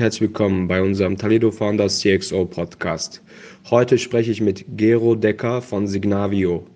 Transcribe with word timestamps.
Herzlich 0.00 0.30
willkommen 0.30 0.66
bei 0.66 0.80
unserem 0.80 1.18
Talido 1.18 1.50
Founders 1.50 2.00
CXO 2.00 2.46
Podcast. 2.46 3.20
Heute 3.68 3.98
spreche 3.98 4.30
ich 4.30 4.40
mit 4.40 4.64
Gero 4.78 5.14
Decker 5.14 5.60
von 5.60 5.86
Signavio, 5.86 6.66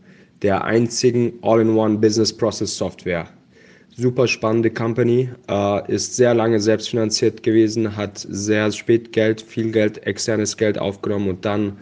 der 0.43 0.62
einzigen 0.65 1.33
All-in-One 1.41 1.97
Business 1.97 2.37
Process 2.37 2.76
Software. 2.76 3.26
Super 3.97 4.29
spannende 4.29 4.71
Company, 4.71 5.31
äh, 5.49 5.91
ist 5.91 6.17
sehr 6.17 6.34
lange 6.34 6.60
selbstfinanziert 6.60 7.42
gewesen, 7.42 7.97
hat 7.97 8.27
sehr 8.29 8.71
spät 8.71 9.11
Geld, 9.12 9.41
viel 9.41 9.72
Geld, 9.72 10.06
externes 10.06 10.54
Geld 10.59 10.77
aufgenommen 10.77 11.30
und 11.30 11.46
dann 11.46 11.79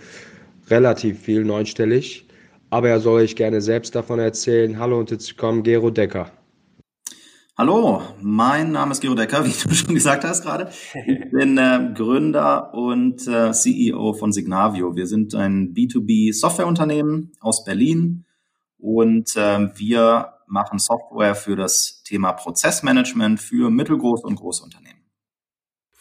relativ 0.71 1.19
viel 1.19 1.45
neunstellig. 1.45 2.25
Aber 2.71 2.89
er 2.89 3.01
soll 3.01 3.23
euch 3.23 3.35
gerne 3.35 3.61
selbst 3.61 3.97
davon 3.97 4.21
erzählen. 4.21 4.79
Hallo 4.79 5.01
und 5.01 5.11
jetzt 5.11 5.37
kommt 5.37 5.65
Gero 5.65 5.91
Decker. 5.91 6.31
Hallo, 7.55 8.01
mein 8.23 8.73
Name 8.73 8.93
ist 8.93 9.03
Gero 9.03 9.15
Decker, 9.15 9.45
wie 9.45 9.51
du 9.51 9.75
schon 9.75 9.95
gesagt 9.95 10.25
hast 10.25 10.43
gerade. 10.43 10.71
Ich 11.07 11.31
bin 11.33 11.59
äh, 11.59 11.93
Gründer 11.95 12.73
und 12.73 13.29
äh, 13.29 13.53
CEO 13.53 14.15
von 14.15 14.33
Signavio. 14.33 14.97
Wir 14.97 15.07
sind 15.07 15.35
ein 15.35 15.75
B2B-Softwareunternehmen 15.75 17.33
aus 17.41 17.63
Berlin 17.65 18.25
und 18.79 19.37
äh, 19.37 19.69
wir 19.77 20.33
machen 20.47 20.79
Software 20.79 21.35
für 21.35 21.55
das 21.55 22.03
Thema 22.05 22.33
Prozessmanagement 22.33 23.39
für 23.39 23.69
mittelgroße 23.69 24.27
und 24.27 24.37
große 24.37 24.65
Unternehmen. 24.65 25.02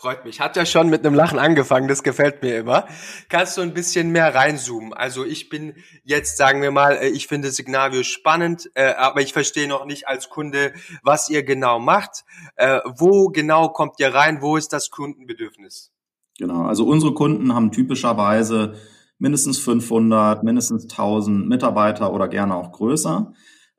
Freut 0.02 0.26
mich. 0.26 0.40
Hat 0.40 0.56
ja 0.56 0.66
schon 0.66 0.90
mit 0.90 1.06
einem 1.06 1.14
Lachen 1.14 1.38
angefangen, 1.38 1.88
das 1.88 2.02
gefällt 2.02 2.42
mir 2.42 2.58
immer. 2.58 2.88
Kannst 3.30 3.56
du 3.56 3.62
ein 3.62 3.76
bisschen 3.76 4.10
mehr 4.10 4.34
reinzoomen? 4.34 4.94
Also 4.94 5.24
ich 5.24 5.48
bin 5.48 5.76
jetzt, 6.04 6.38
sagen 6.38 6.64
wir 6.64 6.72
mal, 6.72 6.94
äh, 6.94 7.10
ich 7.10 7.28
finde 7.28 7.52
Signavio 7.52 8.02
spannend, 8.02 8.72
äh, 8.74 8.96
aber 8.96 9.22
ich 9.22 9.32
verstehe 9.32 9.68
noch 9.68 9.86
nicht 9.86 10.08
als 10.08 10.30
Kunde, 10.30 10.74
was 11.04 11.30
ihr 11.30 11.44
genau 11.44 11.78
macht. 11.80 12.24
Äh, 12.56 12.80
wo 12.98 13.28
genau 13.28 13.70
kommt 13.70 14.00
ihr 14.00 14.12
rein? 14.12 14.42
Wo 14.42 14.58
ist 14.58 14.74
das 14.74 14.90
Kundenbedürfnis? 14.90 15.92
Genau, 16.40 16.64
also 16.64 16.88
unsere 16.88 17.14
Kunden 17.14 17.54
haben 17.54 17.72
typischerweise 17.72 18.74
mindestens 19.20 19.60
500, 19.60 20.42
mindestens 20.42 20.86
1000 20.86 21.48
Mitarbeiter 21.48 22.12
oder 22.12 22.28
gerne 22.28 22.56
auch 22.56 22.72
größer. 22.72 23.34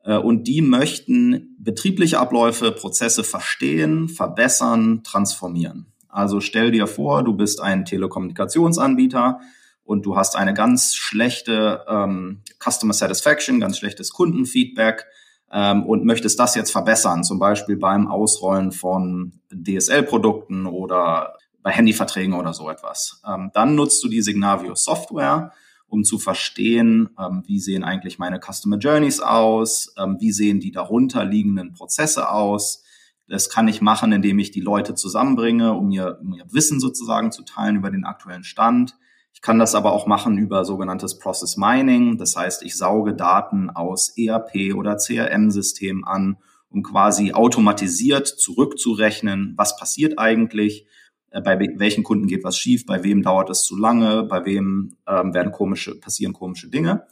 Und 0.05 0.49
die 0.49 0.61
möchten 0.61 1.55
betriebliche 1.59 2.19
Abläufe, 2.19 2.73
Prozesse 2.73 3.23
verstehen, 3.23 4.09
verbessern, 4.09 5.01
transformieren. 5.03 5.92
Also 6.13 6.41
stell 6.41 6.71
dir 6.71 6.85
vor, 6.85 7.23
du 7.23 7.33
bist 7.33 7.59
ein 7.59 7.85
Telekommunikationsanbieter 7.85 9.39
und 9.83 10.05
du 10.05 10.15
hast 10.15 10.35
eine 10.35 10.53
ganz 10.53 10.93
schlechte 10.93 11.83
ähm, 11.87 12.43
Customer 12.59 12.93
Satisfaction, 12.93 13.59
ganz 13.59 13.79
schlechtes 13.79 14.11
Kundenfeedback 14.11 15.07
ähm, 15.51 15.83
und 15.83 16.05
möchtest 16.05 16.39
das 16.39 16.53
jetzt 16.53 16.71
verbessern, 16.71 17.23
zum 17.23 17.39
Beispiel 17.39 17.77
beim 17.77 18.07
Ausrollen 18.07 18.71
von 18.71 19.39
DSL-Produkten 19.51 20.67
oder 20.67 21.35
bei 21.63 21.71
Handyverträgen 21.71 22.35
oder 22.35 22.53
so 22.53 22.69
etwas. 22.69 23.21
Ähm, 23.27 23.49
dann 23.55 23.73
nutzt 23.73 24.03
du 24.03 24.07
die 24.07 24.21
Signavio 24.21 24.75
Software, 24.75 25.51
um 25.87 26.03
zu 26.03 26.19
verstehen, 26.19 27.09
ähm, 27.19 27.41
wie 27.47 27.59
sehen 27.59 27.83
eigentlich 27.83 28.19
meine 28.19 28.39
Customer 28.39 28.77
Journeys 28.77 29.19
aus, 29.19 29.95
ähm, 29.97 30.17
wie 30.19 30.31
sehen 30.31 30.59
die 30.59 30.71
darunter 30.71 31.25
liegenden 31.25 31.73
Prozesse 31.73 32.29
aus, 32.29 32.82
das 33.27 33.49
kann 33.49 33.67
ich 33.67 33.81
machen, 33.81 34.11
indem 34.11 34.39
ich 34.39 34.51
die 34.51 34.61
Leute 34.61 34.95
zusammenbringe, 34.95 35.73
um 35.73 35.89
ihr, 35.91 36.19
um 36.21 36.33
ihr 36.33 36.45
Wissen 36.51 36.79
sozusagen 36.79 37.31
zu 37.31 37.43
teilen 37.43 37.77
über 37.77 37.89
den 37.89 38.05
aktuellen 38.05 38.43
Stand. 38.43 38.95
Ich 39.33 39.41
kann 39.41 39.59
das 39.59 39.75
aber 39.75 39.93
auch 39.93 40.05
machen 40.05 40.37
über 40.37 40.65
sogenanntes 40.65 41.17
Process 41.17 41.57
Mining. 41.57 42.17
Das 42.17 42.35
heißt, 42.35 42.63
ich 42.63 42.77
sauge 42.77 43.13
Daten 43.13 43.69
aus 43.69 44.13
ERP 44.17 44.75
oder 44.75 44.97
CRM-Systemen 44.97 46.03
an, 46.03 46.37
um 46.69 46.83
quasi 46.83 47.33
automatisiert 47.33 48.27
zurückzurechnen, 48.27 49.53
was 49.57 49.77
passiert 49.77 50.19
eigentlich, 50.19 50.85
äh, 51.31 51.41
bei 51.41 51.59
welchen 51.59 52.03
Kunden 52.03 52.27
geht 52.27 52.43
was 52.43 52.57
schief, 52.57 52.85
bei 52.85 53.03
wem 53.03 53.23
dauert 53.23 53.49
es 53.49 53.63
zu 53.63 53.77
lange, 53.77 54.23
bei 54.23 54.45
wem 54.45 54.95
ähm, 55.07 55.33
werden 55.33 55.51
komische, 55.51 55.99
passieren 55.99 56.33
komische 56.33 56.69
Dinge 56.69 57.07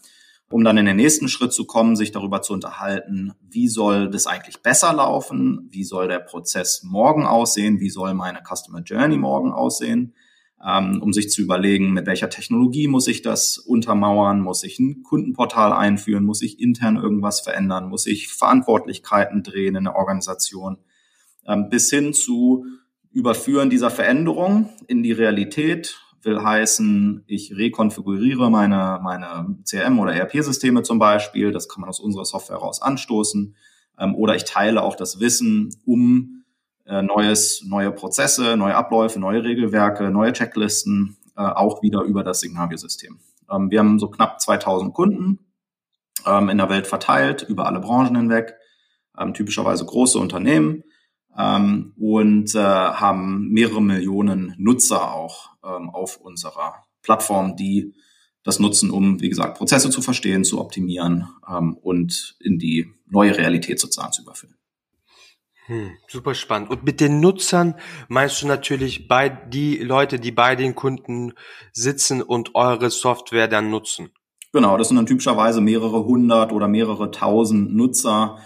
um 0.52 0.64
dann 0.64 0.78
in 0.78 0.86
den 0.86 0.98
nächsten 0.98 1.28
Schritt 1.28 1.54
zu 1.54 1.66
kommen, 1.66 1.96
sich 1.96 2.12
darüber 2.12 2.42
zu 2.42 2.54
unterhalten, 2.54 3.34
wie 3.50 3.67
soll 3.67 4.10
das 4.10 4.28
eigentlich 4.28 4.62
besser 4.62 4.94
laufen, 4.94 5.67
wie 5.72 5.84
soll 5.84 6.08
der 6.08 6.20
Prozess 6.20 6.84
morgen 6.84 7.26
aussehen, 7.26 7.80
wie 7.80 7.89
soll 7.89 8.14
meine 8.14 8.42
Customer 8.44 8.82
Journey 8.82 9.17
morgen 9.17 9.52
aussehen, 9.52 10.14
ähm, 10.66 11.02
um 11.02 11.14
sich 11.14 11.30
zu 11.30 11.42
überlegen, 11.42 11.94
mit 11.94 12.06
welcher 12.06 12.30
Technologie 12.30 12.88
muss 12.88 13.08
ich 13.08 13.22
das 13.22 13.58
untermauern, 13.58 14.42
muss 14.42 14.64
ich 14.64 14.80
ein 14.80 15.04
Kundenportal 15.04 15.73
einführen, 15.73 16.26
muss 16.26 16.42
ich 16.42 16.60
intern 16.60 16.98
irgendwas 16.98 17.42
verändern, 17.42 17.90
muss 17.90 18.06
ich 18.06 18.28
Verantwortlichkeiten 18.28 19.44
drehen 19.44 19.76
in 19.76 19.86
der 19.86 19.95
Organisation, 19.95 20.78
ähm, 21.48 21.70
bis 21.70 21.90
hin 21.90 22.14
zu 22.14 22.66
Überführen 23.11 23.70
dieser 23.70 23.90
Veränderung 23.90 24.70
in 24.88 25.04
die 25.04 25.11
Realität, 25.11 26.00
will 26.23 26.43
heißen, 26.43 27.23
ich 27.27 27.55
rekonfiguriere 27.55 28.49
meine, 28.49 28.99
meine 29.02 29.58
CRM- 29.64 29.99
oder 29.99 30.14
ERP-Systeme 30.14 30.83
zum 30.83 30.99
Beispiel. 30.99 31.52
Das 31.52 31.67
kann 31.67 31.82
man 31.82 31.89
aus 31.89 31.99
unserer 31.99 32.26
Software 32.26 32.58
heraus 32.58 32.82
anstoßen. 32.82 33.55
Ähm, 33.99 34.15
oder 34.15 34.36
ich 34.36 34.45
teile 34.45 34.83
auch 34.83 34.95
das 34.95 35.20
Wissen, 35.20 35.76
um 35.86 36.43
äh, 36.86 37.02
neues, 37.02 37.64
neue 37.65 37.92
Prozesse, 37.92 38.58
neue 38.58 38.76
Abläufe, 38.76 39.20
neue 39.20 39.43
Regelwerke, 39.43 40.10
neue 40.11 40.33
Checklisten 40.33 41.17
äh, 41.36 41.42
auch 41.42 41.81
wieder 41.81 42.02
über 42.02 42.23
das 42.23 42.42
Signavio-System. 42.42 43.20
Ähm, 43.49 43.71
wir 43.71 43.80
haben 43.80 43.99
so 43.99 44.10
knapp 44.10 44.42
2000 44.42 44.93
Kunden 44.93 45.39
ähm, 46.26 46.49
in 46.49 46.58
der 46.58 46.70
Welt 46.70 46.87
verteilt, 46.87 47.43
über 47.43 47.65
alle 47.65 47.80
Branchen 47.80 48.15
hinweg, 48.15 48.55
ähm, 49.17 49.33
typischerweise 49.33 49.86
große 49.86 50.20
Unternehmen 50.20 50.83
ähm, 51.37 51.93
und 51.97 52.55
äh, 52.55 52.59
haben 52.59 53.49
mehrere 53.49 53.81
Millionen 53.81 54.55
Nutzer 54.58 55.14
auch 55.14 55.52
ähm, 55.64 55.89
auf 55.89 56.17
unserer 56.17 56.86
Plattform, 57.02 57.55
die 57.55 57.93
das 58.43 58.59
nutzen, 58.59 58.89
um, 58.89 59.21
wie 59.21 59.30
gesagt, 59.30 59.58
Prozesse 59.58 59.89
zu 59.89 60.02
verstehen, 60.02 60.43
zu 60.43 60.59
optimieren 60.59 61.27
ähm, 61.47 61.77
und 61.77 62.36
in 62.39 62.58
die 62.58 62.92
neue 63.08 63.37
Realität 63.37 63.80
sozusagen 63.80 64.14
zu 64.14 64.23
überführen. 64.23 64.55
Hm, 65.67 65.92
super 66.08 66.33
spannend. 66.33 66.69
Und 66.71 66.83
mit 66.83 66.99
den 66.99 67.19
Nutzern 67.19 67.75
meinst 68.08 68.42
du 68.42 68.48
natürlich 68.48 69.08
bei 69.08 69.30
die 69.30 69.77
Leute, 69.77 70.19
die 70.19 70.31
bei 70.31 70.55
den 70.55 70.73
Kunden 70.75 71.33
sitzen 71.71 72.21
und 72.21 72.55
eure 72.55 72.89
Software 72.89 73.48
dann 73.48 73.69
nutzen? 73.69 74.09
Genau, 74.53 74.77
das 74.77 74.89
sind 74.89 74.98
dann 74.98 75.05
typischerweise 75.05 75.61
mehrere 75.61 76.03
hundert 76.03 76.52
oder 76.52 76.67
mehrere 76.67 77.11
tausend 77.11 77.73
Nutzer, 77.73 78.39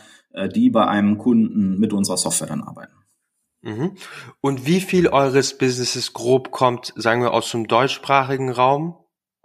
die 0.53 0.69
bei 0.69 0.87
einem 0.87 1.17
Kunden 1.17 1.79
mit 1.79 1.93
unserer 1.93 2.17
Software 2.17 2.47
dann 2.47 2.63
arbeiten. 2.63 2.93
Mhm. 3.61 3.95
Und 4.41 4.65
wie 4.67 4.79
viel 4.79 5.07
eures 5.07 5.57
Businesses 5.57 6.13
grob 6.13 6.51
kommt, 6.51 6.93
sagen 6.95 7.21
wir, 7.21 7.33
aus 7.33 7.49
dem 7.51 7.67
deutschsprachigen 7.67 8.51
Raum? 8.51 8.95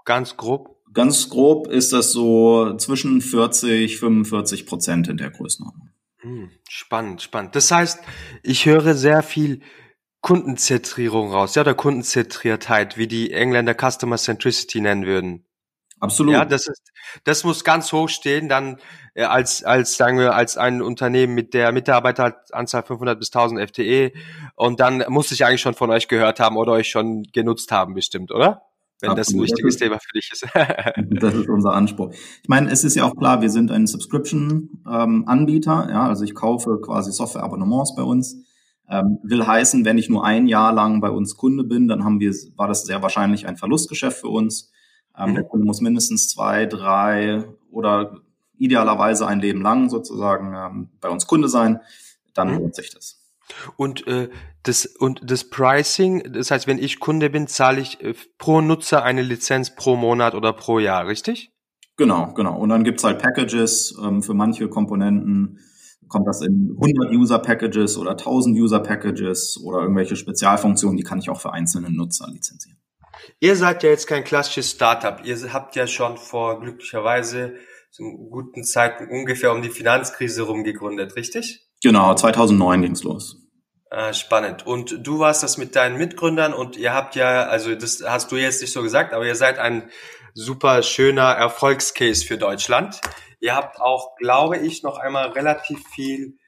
Ganz 0.05 0.37
grob? 0.37 0.77
Ganz 0.93 1.31
grob 1.31 1.69
ist 1.69 1.93
das 1.93 2.13
so 2.13 2.77
zwischen 2.77 3.21
40, 3.21 3.99
45 3.99 4.67
Prozent 4.67 5.09
in 5.09 5.17
der 5.17 5.31
Größenordnung. 5.31 5.91
Hm, 6.19 6.51
spannend, 6.69 7.23
spannend. 7.23 7.57
Das 7.57 7.71
heißt, 7.71 8.01
ich 8.43 8.67
höre 8.67 8.95
sehr 8.95 9.23
viel 9.23 9.61
Kundenzentrierung 10.21 11.31
raus, 11.31 11.55
ja, 11.55 11.63
oder 11.63 11.75
Kundenzentriertheit, 11.75 12.99
wie 12.99 13.07
die 13.07 13.33
Engländer 13.33 13.75
Customer 13.75 14.19
Centricity 14.19 14.83
nennen 14.83 15.07
würden. 15.07 15.47
Absolut. 16.01 16.33
Ja, 16.33 16.45
das 16.47 16.67
ist, 16.67 16.93
das 17.25 17.45
muss 17.45 17.63
ganz 17.63 17.93
hoch 17.93 18.09
stehen, 18.09 18.49
dann 18.49 18.79
äh, 19.15 19.25
als, 19.25 19.63
als, 19.63 19.97
sagen 19.97 20.19
wir, 20.19 20.35
als 20.35 20.57
ein 20.57 20.81
Unternehmen 20.81 21.35
mit 21.35 21.53
der 21.53 21.73
Mitarbeiteranzahl 21.73 22.83
500 22.83 23.19
bis 23.19 23.29
1000 23.29 23.69
FTE 23.69 24.13
und 24.57 24.81
dann 24.81 25.05
muss 25.09 25.31
ich 25.31 25.45
eigentlich 25.45 25.61
schon 25.61 25.75
von 25.75 25.91
euch 25.91 26.09
gehört 26.09 26.41
haben 26.41 26.57
oder 26.57 26.73
euch 26.73 26.89
schon 26.89 27.25
genutzt 27.33 27.71
haben 27.71 27.95
bestimmt, 27.95 28.33
oder? 28.33 28.63
Wenn 29.03 29.11
Absolut. 29.11 29.19
das 29.19 29.35
ein 29.35 29.41
wichtiges 29.43 29.77
Thema 29.77 29.99
für 29.99 30.13
dich 30.15 30.31
ist. 30.33 30.47
das 31.23 31.35
ist 31.35 31.49
unser 31.49 31.73
Anspruch. 31.73 32.13
Ich 32.13 32.49
meine, 32.49 32.71
es 32.71 32.85
ist 32.85 32.97
ja 32.97 33.05
auch 33.05 33.17
klar, 33.17 33.41
wir 33.41 33.51
sind 33.51 33.71
ein 33.71 33.87
Subscription-Anbieter, 33.87 35.85
ähm, 35.85 35.91
ja, 35.91 36.07
also 36.07 36.25
ich 36.25 36.35
kaufe 36.35 36.81
quasi 36.83 37.13
Software-Abonnements 37.13 37.95
bei 37.95 38.03
uns. 38.03 38.45
Ähm, 38.91 39.19
will 39.23 39.47
heißen, 39.47 39.85
wenn 39.85 39.99
ich 39.99 40.09
nur 40.09 40.25
ein 40.25 40.49
Jahr 40.49 40.73
lang 40.73 41.01
bei 41.01 41.11
uns 41.11 41.37
Kunde 41.37 41.63
bin, 41.65 41.89
dann 41.89 42.05
haben 42.05 42.21
wir, 42.21 42.35
war 42.57 42.69
das 42.69 42.85
sehr 42.85 43.03
wahrscheinlich 43.03 43.47
ein 43.47 43.57
Verlustgeschäft 43.57 44.19
für 44.19 44.29
uns 44.29 44.71
ähm, 45.17 45.31
mhm. 45.31 45.35
Der 45.35 45.45
Kunde 45.45 45.67
muss 45.67 45.81
mindestens 45.81 46.29
zwei, 46.29 46.67
drei 46.67 47.45
oder 47.71 48.21
idealerweise 48.59 49.27
ein 49.27 49.41
Leben 49.41 49.63
lang 49.63 49.89
sozusagen 49.89 50.55
ähm, 50.55 50.89
bei 51.01 51.09
uns 51.09 51.27
Kunde 51.27 51.49
sein. 51.49 51.81
Dann 52.35 52.53
mhm. 52.53 52.59
lohnt 52.59 52.75
sich 52.75 52.91
das. 52.91 53.21
Und 53.77 54.07
äh, 54.07 54.29
das 54.63 54.87
und 54.87 55.29
das 55.29 55.51
Pricing, 55.51 56.33
das 56.33 56.51
heißt, 56.51 56.67
wenn 56.67 56.79
ich 56.79 57.01
Kunde 57.01 57.31
bin, 57.31 57.49
zahle 57.49 57.81
ich 57.81 58.01
äh, 58.03 58.15
pro 58.39 58.61
Nutzer 58.61 59.03
eine 59.03 59.23
Lizenz 59.23 59.75
pro 59.75 59.97
Monat 59.97 60.35
oder 60.35 60.53
pro 60.53 60.79
Jahr, 60.79 61.07
richtig? 61.07 61.51
Genau, 61.97 62.33
genau. 62.35 62.57
Und 62.59 62.69
dann 62.69 62.85
gibt's 62.85 63.03
halt 63.03 63.21
Packages 63.21 63.99
ähm, 64.03 64.23
für 64.23 64.35
manche 64.35 64.69
Komponenten 64.69 65.59
kommt 66.11 66.27
das 66.27 66.43
in 66.43 66.77
100 66.79 67.13
User 67.13 67.39
Packages 67.39 67.97
oder 67.97 68.11
1000 68.11 68.59
User 68.59 68.81
Packages 68.81 69.59
oder 69.63 69.81
irgendwelche 69.81 70.17
Spezialfunktionen, 70.17 70.97
die 70.97 71.05
kann 71.05 71.21
ich 71.21 71.31
auch 71.31 71.41
für 71.41 71.53
einzelne 71.53 71.91
Nutzer 71.91 72.29
lizenzieren. 72.29 72.79
Ihr 73.39 73.57
seid 73.57 73.83
ja 73.83 73.91
jetzt 73.91 74.07
kein 74.07 74.25
klassisches 74.25 74.71
Startup. 74.71 75.21
Ihr 75.25 75.53
habt 75.53 75.77
ja 75.77 75.87
schon 75.87 76.17
vor 76.17 76.61
glücklicherweise 76.61 77.55
zum 77.91 78.31
guten 78.31 78.65
Zeitpunkt 78.65 79.13
ungefähr 79.13 79.53
um 79.53 79.63
die 79.63 79.71
Finanzkrise 79.71 80.43
rum 80.43 80.65
gegründet, 80.65 81.17
richtig? 81.17 81.67
Genau, 81.83 82.15
2009 82.15 82.83
ging's 82.83 83.03
los. 83.03 83.37
Äh, 83.91 84.15
spannend. 84.15 84.67
Und 84.67 85.05
du 85.05 85.19
warst 85.19 85.43
das 85.43 85.57
mit 85.57 85.75
deinen 85.75 85.97
Mitgründern 85.99 86.55
und 86.55 86.77
ihr 86.77 86.95
habt 86.95 87.17
ja, 87.17 87.45
also 87.45 87.75
das 87.75 88.05
hast 88.07 88.31
du 88.31 88.37
jetzt 88.37 88.61
nicht 88.61 88.73
so 88.73 88.83
gesagt, 88.83 89.13
aber 89.13 89.27
ihr 89.27 89.35
seid 89.35 89.59
ein 89.59 89.91
super 90.35 90.83
schöner 90.83 91.33
Erfolgscase 91.33 92.25
für 92.25 92.39
Deutschland. 92.39 93.01
Ihr 93.41 93.57
habt 93.57 93.81
auch, 93.81 94.15
glaube 94.17 94.59
ich, 94.59 94.83
noch 94.83 94.99
einmal 94.99 95.31
relativ 95.31 95.83
viel 95.89 96.39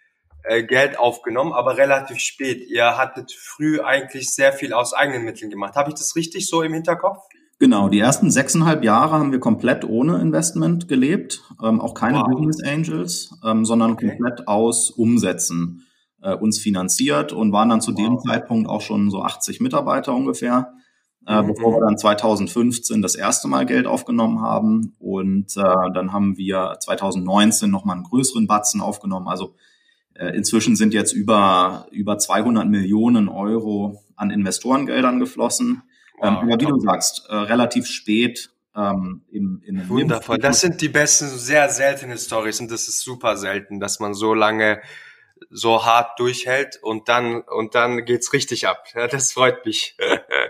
äh, 0.44 0.62
Geld 0.64 0.98
aufgenommen, 0.98 1.52
aber 1.52 1.76
relativ 1.76 2.18
spät. 2.18 2.68
Ihr 2.68 2.96
hattet 2.98 3.32
früh 3.32 3.80
eigentlich 3.80 4.34
sehr 4.34 4.52
viel 4.52 4.72
aus 4.72 4.92
eigenen 4.92 5.24
Mitteln 5.24 5.50
gemacht. 5.50 5.76
Habe 5.76 5.90
ich 5.90 5.94
das 5.94 6.16
richtig 6.16 6.48
so 6.48 6.62
im 6.62 6.72
Hinterkopf? 6.72 7.26
Genau, 7.62 7.88
die 7.88 8.00
ersten 8.00 8.28
sechseinhalb 8.32 8.82
Jahre 8.82 9.12
haben 9.12 9.30
wir 9.30 9.38
komplett 9.38 9.84
ohne 9.84 10.20
Investment 10.20 10.88
gelebt, 10.88 11.44
ähm, 11.62 11.80
auch 11.80 11.94
keine 11.94 12.18
wow. 12.18 12.28
Business 12.28 12.60
Angels, 12.64 13.38
ähm, 13.44 13.64
sondern 13.64 13.92
okay. 13.92 14.08
komplett 14.08 14.48
aus 14.48 14.90
Umsätzen 14.90 15.86
äh, 16.22 16.34
uns 16.34 16.58
finanziert 16.58 17.32
und 17.32 17.52
waren 17.52 17.68
dann 17.68 17.80
zu 17.80 17.92
wow. 17.92 17.98
dem 17.98 18.18
Zeitpunkt 18.18 18.68
auch 18.68 18.80
schon 18.80 19.12
so 19.12 19.22
80 19.22 19.60
Mitarbeiter 19.60 20.12
ungefähr, 20.12 20.72
äh, 21.24 21.40
mhm. 21.40 21.46
bevor 21.46 21.74
wir 21.74 21.86
dann 21.86 21.96
2015 21.96 23.00
das 23.00 23.14
erste 23.14 23.46
Mal 23.46 23.64
Geld 23.64 23.86
aufgenommen 23.86 24.40
haben 24.40 24.96
und 24.98 25.56
äh, 25.56 25.92
dann 25.94 26.12
haben 26.12 26.36
wir 26.36 26.78
2019 26.80 27.70
nochmal 27.70 27.94
einen 27.94 28.04
größeren 28.04 28.48
Batzen 28.48 28.80
aufgenommen. 28.80 29.28
Also 29.28 29.54
inzwischen 30.14 30.76
sind 30.76 30.94
jetzt 30.94 31.12
über 31.12 31.86
über 31.90 32.18
200 32.18 32.68
Millionen 32.68 33.28
Euro 33.28 34.02
an 34.16 34.30
Investorengeldern 34.30 35.18
geflossen. 35.18 35.82
Ähm, 36.22 36.34
wow, 36.34 36.42
aber 36.42 36.60
wie 36.60 36.66
du 36.66 36.80
sagst, 36.80 37.26
äh, 37.28 37.34
relativ 37.34 37.86
spät 37.86 38.50
ähm, 38.76 39.22
im, 39.30 39.62
in 39.66 39.88
Wundervoll. 39.88 40.38
Das 40.38 40.60
sind 40.60 40.80
die 40.80 40.88
besten, 40.88 41.28
sehr 41.28 41.68
seltene 41.68 42.16
Stories 42.16 42.60
und 42.60 42.70
das 42.70 42.88
ist 42.88 43.00
super 43.00 43.36
selten, 43.36 43.80
dass 43.80 44.00
man 44.00 44.14
so 44.14 44.34
lange 44.34 44.80
so 45.50 45.84
hart 45.84 46.18
durchhält 46.18 46.78
und 46.82 47.08
dann 47.08 47.42
und 47.42 47.74
dann 47.74 48.04
geht's 48.04 48.32
richtig 48.32 48.68
ab. 48.68 48.84
Ja, 48.94 49.08
das 49.08 49.32
freut 49.32 49.66
mich. 49.66 49.96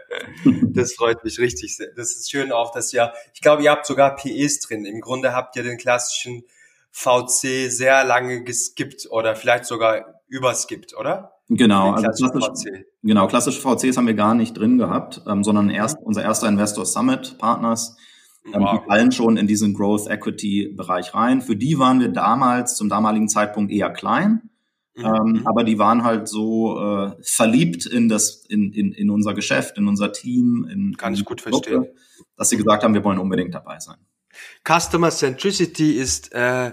das 0.44 0.94
freut 0.94 1.24
mich 1.24 1.38
richtig. 1.38 1.78
Das 1.96 2.14
ist 2.14 2.30
schön 2.30 2.52
auch, 2.52 2.72
dass 2.72 2.92
ihr, 2.92 3.12
ich 3.34 3.40
glaube, 3.40 3.62
ihr 3.62 3.70
habt 3.70 3.86
sogar 3.86 4.14
PEs 4.16 4.60
drin. 4.60 4.84
Im 4.84 5.00
Grunde 5.00 5.32
habt 5.32 5.56
ihr 5.56 5.62
den 5.62 5.78
klassischen 5.78 6.44
VC 6.92 7.70
sehr 7.70 8.04
lange 8.04 8.44
geskippt 8.44 9.08
oder 9.10 9.34
vielleicht 9.34 9.64
sogar 9.64 10.22
überskippt, 10.28 10.94
oder? 10.96 11.32
Genau, 11.48 11.92
also 11.92 12.28
klassisch, 12.30 12.84
genau, 13.02 13.26
klassische 13.26 13.60
VCs 13.60 13.96
haben 13.96 14.06
wir 14.06 14.14
gar 14.14 14.34
nicht 14.34 14.56
drin 14.56 14.78
gehabt, 14.78 15.22
ähm, 15.26 15.42
sondern 15.42 15.68
erst 15.70 15.98
unser 16.02 16.22
erster 16.22 16.48
Investor 16.48 16.86
Summit 16.86 17.36
Partners, 17.38 17.96
ähm, 18.46 18.62
wow. 18.62 18.78
die 18.78 18.86
fallen 18.86 19.12
schon 19.12 19.36
in 19.36 19.46
diesen 19.46 19.74
Growth 19.74 20.08
Equity 20.08 20.72
Bereich 20.74 21.14
rein. 21.14 21.42
Für 21.42 21.56
die 21.56 21.78
waren 21.78 22.00
wir 22.00 22.08
damals 22.08 22.76
zum 22.76 22.88
damaligen 22.88 23.28
Zeitpunkt 23.28 23.72
eher 23.72 23.90
klein. 23.90 24.50
Mhm. 24.94 25.04
Ähm, 25.04 25.42
aber 25.44 25.64
die 25.64 25.78
waren 25.78 26.04
halt 26.04 26.28
so 26.28 26.78
äh, 26.78 27.12
verliebt 27.22 27.86
in 27.86 28.08
das, 28.08 28.44
in, 28.48 28.72
in, 28.72 28.92
in 28.92 29.10
unser 29.10 29.34
Geschäft, 29.34 29.78
in 29.78 29.88
unser 29.88 30.12
Team, 30.12 30.68
in 30.70 30.96
kann 30.96 31.14
ich 31.14 31.24
gut 31.24 31.40
verstehen, 31.40 31.86
dass 32.36 32.50
sie 32.50 32.56
gesagt 32.56 32.84
haben, 32.84 32.94
wir 32.94 33.04
wollen 33.04 33.18
unbedingt 33.18 33.54
dabei 33.54 33.78
sein. 33.78 33.96
Customer 34.67 35.11
Centricity 35.11 35.93
ist 35.93 36.32
äh, 36.32 36.73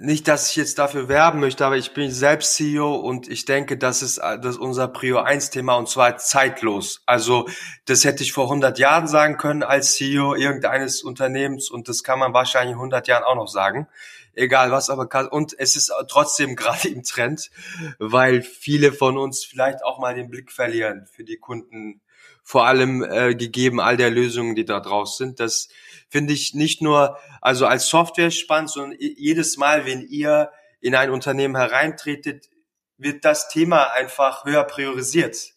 nicht, 0.00 0.26
dass 0.26 0.50
ich 0.50 0.56
jetzt 0.56 0.78
dafür 0.78 1.08
werben 1.08 1.38
möchte, 1.38 1.64
aber 1.64 1.76
ich 1.76 1.94
bin 1.94 2.10
selbst 2.10 2.54
CEO 2.54 2.96
und 2.96 3.28
ich 3.28 3.44
denke, 3.44 3.76
das 3.76 4.02
ist, 4.02 4.18
das 4.18 4.44
ist 4.44 4.58
unser 4.58 4.88
Prio 4.88 5.18
1 5.18 5.50
Thema 5.50 5.76
und 5.76 5.88
zwar 5.88 6.16
zeitlos. 6.16 7.02
Also, 7.06 7.48
das 7.84 8.04
hätte 8.04 8.24
ich 8.24 8.32
vor 8.32 8.44
100 8.44 8.78
Jahren 8.78 9.06
sagen 9.06 9.36
können 9.36 9.62
als 9.62 9.94
CEO 9.94 10.34
irgendeines 10.34 11.02
Unternehmens 11.02 11.70
und 11.70 11.88
das 11.88 12.02
kann 12.02 12.18
man 12.18 12.34
wahrscheinlich 12.34 12.72
in 12.72 12.78
100 12.78 13.06
Jahren 13.06 13.24
auch 13.24 13.36
noch 13.36 13.48
sagen 13.48 13.86
egal 14.34 14.70
was, 14.70 14.90
aber 14.90 15.32
und 15.32 15.54
es 15.58 15.76
ist 15.76 15.92
trotzdem 16.08 16.56
gerade 16.56 16.88
im 16.88 17.02
Trend, 17.02 17.50
weil 17.98 18.42
viele 18.42 18.92
von 18.92 19.18
uns 19.18 19.44
vielleicht 19.44 19.84
auch 19.84 19.98
mal 19.98 20.14
den 20.14 20.30
Blick 20.30 20.52
verlieren 20.52 21.06
für 21.06 21.24
die 21.24 21.36
Kunden, 21.36 22.00
vor 22.42 22.66
allem 22.66 23.04
äh, 23.04 23.34
gegeben 23.34 23.80
all 23.80 23.96
der 23.96 24.10
Lösungen, 24.10 24.54
die 24.54 24.64
da 24.64 24.80
draus 24.80 25.16
sind. 25.16 25.38
Das 25.38 25.68
finde 26.12 26.34
ich 26.34 26.52
nicht 26.52 26.82
nur 26.82 27.18
also 27.40 27.66
als 27.66 27.86
Software 27.86 28.30
spannend, 28.30 28.70
sondern 28.70 28.98
jedes 29.00 29.56
Mal, 29.56 29.86
wenn 29.86 30.06
ihr 30.06 30.52
in 30.80 30.94
ein 30.94 31.10
Unternehmen 31.10 31.56
hereintretet, 31.56 32.50
wird 32.98 33.24
das 33.24 33.48
Thema 33.48 33.92
einfach 33.92 34.44
höher 34.44 34.64
priorisiert. 34.64 35.54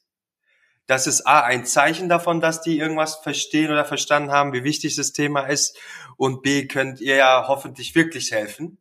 Das 0.87 1.07
ist 1.07 1.27
A, 1.27 1.41
ein 1.41 1.65
Zeichen 1.65 2.07
davon, 2.07 2.39
dass 2.39 2.61
die 2.61 2.77
irgendwas 2.77 3.15
verstehen 3.15 3.69
oder 3.69 3.83
verstanden 3.83 4.31
haben, 4.31 4.53
wie 4.53 4.63
wichtig 4.63 4.95
das 4.95 5.11
Thema 5.11 5.41
ist. 5.41 5.77
Und 6.15 6.41
B, 6.41 6.67
könnt 6.67 7.01
ihr 7.01 7.17
ja 7.17 7.47
hoffentlich 7.49 7.93
wirklich 7.93 8.31
helfen. 8.31 8.77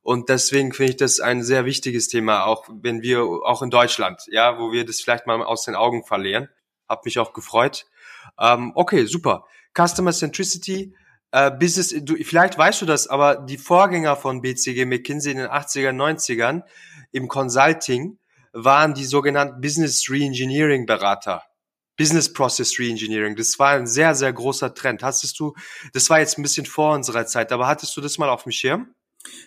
Und 0.00 0.30
deswegen 0.30 0.72
finde 0.72 0.92
ich 0.92 0.96
das 0.96 1.20
ein 1.20 1.42
sehr 1.42 1.66
wichtiges 1.66 2.08
Thema, 2.08 2.46
auch 2.46 2.64
wenn 2.70 3.02
wir, 3.02 3.20
auch 3.20 3.60
in 3.60 3.68
Deutschland, 3.68 4.22
ja, 4.28 4.58
wo 4.58 4.72
wir 4.72 4.86
das 4.86 5.02
vielleicht 5.02 5.26
mal 5.26 5.42
aus 5.42 5.64
den 5.64 5.74
Augen 5.74 6.04
verlieren. 6.04 6.48
Hab 6.88 7.04
mich 7.04 7.18
auch 7.18 7.34
gefreut. 7.34 7.84
Ähm, 8.40 8.72
okay, 8.74 9.04
super. 9.04 9.44
Customer 9.76 10.12
Centricity, 10.12 10.94
äh, 11.32 11.50
Business, 11.50 11.94
du, 12.02 12.16
vielleicht 12.16 12.56
weißt 12.56 12.82
du 12.82 12.86
das, 12.86 13.06
aber 13.06 13.36
die 13.36 13.58
Vorgänger 13.58 14.16
von 14.16 14.40
BCG 14.40 14.84
McKinsey 14.84 15.32
in 15.32 15.38
den 15.38 15.48
80er, 15.48 15.90
90ern 15.90 16.62
im 17.12 17.28
Consulting 17.28 18.18
waren 18.52 18.94
die 18.94 19.04
sogenannten 19.04 19.60
Business 19.60 20.08
Reengineering 20.10 20.86
Berater. 20.86 21.42
Business 21.98 22.32
Process 22.32 22.78
Reengineering. 22.78 23.34
Das 23.34 23.58
war 23.58 23.70
ein 23.70 23.86
sehr, 23.86 24.14
sehr 24.14 24.32
großer 24.32 24.72
Trend. 24.72 25.02
Hattest 25.02 25.38
du, 25.40 25.54
das 25.92 26.08
war 26.08 26.20
jetzt 26.20 26.38
ein 26.38 26.42
bisschen 26.42 26.64
vor 26.64 26.94
unserer 26.94 27.26
Zeit, 27.26 27.50
aber 27.50 27.66
hattest 27.66 27.96
du 27.96 28.00
das 28.00 28.18
mal 28.18 28.28
auf 28.28 28.44
dem 28.44 28.52
Schirm? 28.52 28.94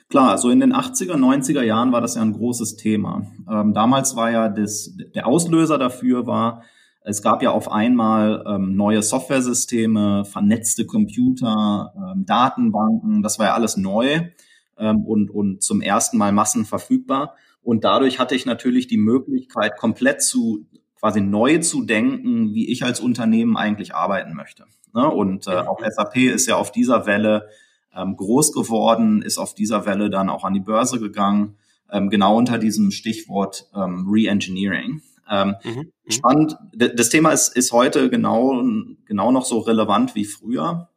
Klar, 0.09 0.37
so 0.37 0.49
in 0.49 0.59
den 0.59 0.73
80er, 0.73 1.15
90er 1.15 1.63
Jahren 1.63 1.93
war 1.93 2.01
das 2.01 2.15
ja 2.15 2.21
ein 2.21 2.33
großes 2.33 2.75
Thema. 2.75 3.25
Ähm, 3.49 3.73
damals 3.73 4.17
war 4.17 4.29
ja 4.29 4.49
das, 4.49 4.91
der 5.15 5.25
Auslöser 5.25 5.77
dafür 5.77 6.27
war, 6.27 6.63
es 7.03 7.21
gab 7.21 7.41
ja 7.41 7.51
auf 7.51 7.71
einmal 7.71 8.43
ähm, 8.47 8.75
neue 8.75 9.01
Softwaresysteme, 9.01 10.25
vernetzte 10.25 10.85
Computer, 10.85 11.93
ähm, 11.95 12.25
Datenbanken, 12.25 13.23
das 13.23 13.39
war 13.39 13.47
ja 13.47 13.53
alles 13.53 13.77
neu 13.77 14.29
ähm, 14.77 15.05
und, 15.05 15.29
und 15.29 15.63
zum 15.63 15.81
ersten 15.81 16.17
Mal 16.17 16.31
massenverfügbar. 16.31 17.35
Und 17.63 17.83
dadurch 17.83 18.19
hatte 18.19 18.35
ich 18.35 18.45
natürlich 18.45 18.87
die 18.87 18.97
Möglichkeit, 18.97 19.77
komplett 19.77 20.21
zu 20.21 20.65
quasi 20.99 21.21
neu 21.21 21.57
zu 21.59 21.83
denken, 21.83 22.53
wie 22.53 22.69
ich 22.69 22.83
als 22.83 22.99
Unternehmen 22.99 23.57
eigentlich 23.57 23.95
arbeiten 23.95 24.35
möchte. 24.35 24.65
Ne? 24.93 25.09
Und 25.09 25.47
äh, 25.47 25.55
auch 25.55 25.79
SAP 25.83 26.17
ist 26.17 26.47
ja 26.47 26.57
auf 26.57 26.71
dieser 26.71 27.07
Welle 27.07 27.47
ähm, 27.95 28.15
groß 28.15 28.53
geworden, 28.53 29.21
ist 29.21 29.37
auf 29.37 29.55
dieser 29.55 29.85
Welle 29.85 30.09
dann 30.09 30.29
auch 30.29 30.43
an 30.43 30.53
die 30.53 30.59
Börse 30.59 30.99
gegangen, 30.99 31.55
ähm, 31.91 32.09
genau 32.09 32.37
unter 32.37 32.59
diesem 32.59 32.91
Stichwort 32.91 33.67
ähm, 33.75 34.07
Reengineering. 34.07 35.01
Ähm, 35.31 35.55
mhm, 35.63 35.71
mhm. 35.71 36.11
Spannend. 36.11 36.57
Das 36.73 37.09
Thema 37.09 37.31
ist, 37.31 37.55
ist 37.55 37.71
heute 37.71 38.09
genau, 38.09 38.61
genau 39.05 39.31
noch 39.31 39.45
so 39.45 39.59
relevant 39.59 40.13
wie 40.13 40.25
früher. 40.25 40.89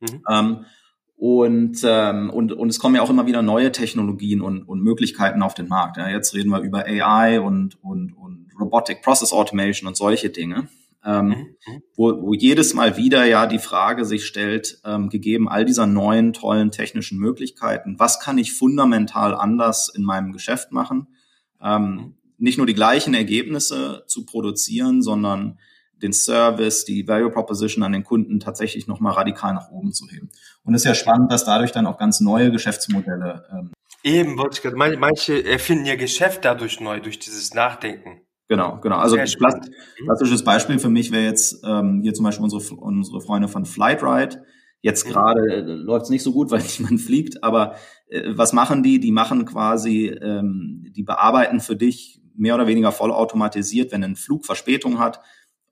Mhm. 0.00 0.22
Ähm, 0.28 0.64
und, 1.18 1.78
ähm, 1.84 2.30
und, 2.30 2.52
und 2.52 2.68
es 2.68 2.78
kommen 2.78 2.94
ja 2.94 3.02
auch 3.02 3.10
immer 3.10 3.26
wieder 3.26 3.42
neue 3.42 3.72
Technologien 3.72 4.42
und, 4.42 4.64
und 4.64 4.82
Möglichkeiten 4.82 5.42
auf 5.42 5.54
den 5.54 5.68
Markt. 5.68 5.96
Ja, 5.96 6.08
jetzt 6.08 6.34
reden 6.34 6.50
wir 6.50 6.60
über 6.60 6.84
AI 6.84 7.40
und, 7.40 7.82
und, 7.82 8.12
und 8.12 8.50
Robotic 8.58 9.02
Process 9.02 9.32
Automation 9.32 9.88
und 9.88 9.96
solche 9.96 10.28
Dinge, 10.28 10.68
ähm, 11.04 11.28
mhm, 11.28 11.34
mhm. 11.34 11.82
wo, 11.96 12.22
wo 12.22 12.34
jedes 12.34 12.74
Mal 12.74 12.98
wieder 12.98 13.24
ja 13.24 13.46
die 13.46 13.58
Frage 13.58 14.04
sich 14.04 14.26
stellt, 14.26 14.78
ähm, 14.84 15.08
gegeben 15.08 15.48
all 15.48 15.64
dieser 15.64 15.86
neuen, 15.86 16.34
tollen 16.34 16.70
technischen 16.70 17.18
Möglichkeiten, 17.18 17.98
was 17.98 18.20
kann 18.20 18.36
ich 18.36 18.52
fundamental 18.52 19.34
anders 19.34 19.90
in 19.94 20.02
meinem 20.02 20.32
Geschäft 20.32 20.70
machen? 20.70 21.08
Ähm, 21.62 21.82
mhm. 21.82 22.14
Nicht 22.38 22.58
nur 22.58 22.66
die 22.66 22.74
gleichen 22.74 23.14
Ergebnisse 23.14 24.04
zu 24.06 24.24
produzieren, 24.24 25.02
sondern 25.02 25.58
den 26.02 26.12
Service, 26.12 26.84
die 26.84 27.08
Value 27.08 27.30
Proposition 27.30 27.82
an 27.82 27.92
den 27.92 28.04
Kunden 28.04 28.38
tatsächlich 28.40 28.86
nochmal 28.86 29.14
radikal 29.14 29.54
nach 29.54 29.70
oben 29.70 29.92
zu 29.92 30.06
heben. 30.08 30.30
Und 30.62 30.74
es 30.74 30.82
ist 30.82 30.86
ja 30.86 30.94
spannend, 30.94 31.32
dass 31.32 31.44
dadurch 31.44 31.72
dann 31.72 31.86
auch 31.86 31.98
ganz 31.98 32.20
neue 32.20 32.50
Geschäftsmodelle 32.50 33.44
ähm, 33.50 33.70
Eben, 34.06 34.38
wollte 34.38 34.56
ich 34.56 34.62
gerade, 34.62 34.76
manche 34.76 35.44
erfinden 35.44 35.86
ihr 35.86 35.96
Geschäft 35.96 36.44
dadurch 36.44 36.78
neu, 36.78 37.00
durch 37.00 37.18
dieses 37.18 37.54
Nachdenken. 37.54 38.20
Genau, 38.46 38.78
genau. 38.80 38.98
Also 38.98 39.16
klassisches 39.16 40.44
Beispiel 40.44 40.78
für 40.78 40.88
mich 40.88 41.10
wäre 41.10 41.24
jetzt 41.24 41.64
ähm, 41.64 42.02
hier 42.02 42.14
zum 42.14 42.24
Beispiel 42.24 42.44
unsere, 42.44 42.62
unsere 42.76 43.20
Freunde 43.20 43.48
von 43.48 43.64
Flightride. 43.64 44.44
Jetzt 44.80 45.08
mhm. 45.08 45.10
gerade 45.10 45.40
äh, 45.40 45.60
läuft 45.62 46.04
es 46.04 46.10
nicht 46.10 46.22
so 46.22 46.32
gut, 46.32 46.50
weil 46.52 46.62
niemand 46.78 47.00
fliegt, 47.00 47.42
aber 47.42 47.74
äh, 48.08 48.22
was 48.36 48.52
machen 48.52 48.84
die? 48.84 49.00
Die 49.00 49.10
machen 49.10 49.44
quasi, 49.44 50.06
ähm, 50.06 50.92
die 50.94 51.02
bearbeiten 51.02 51.58
für 51.58 51.74
dich 51.74 52.20
mehr 52.38 52.54
oder 52.54 52.66
weniger 52.66 52.92
vollautomatisiert, 52.92 53.92
wenn 53.92 54.04
ein 54.04 54.16
Flug 54.16 54.46
Verspätung 54.46 54.98
hat, 54.98 55.20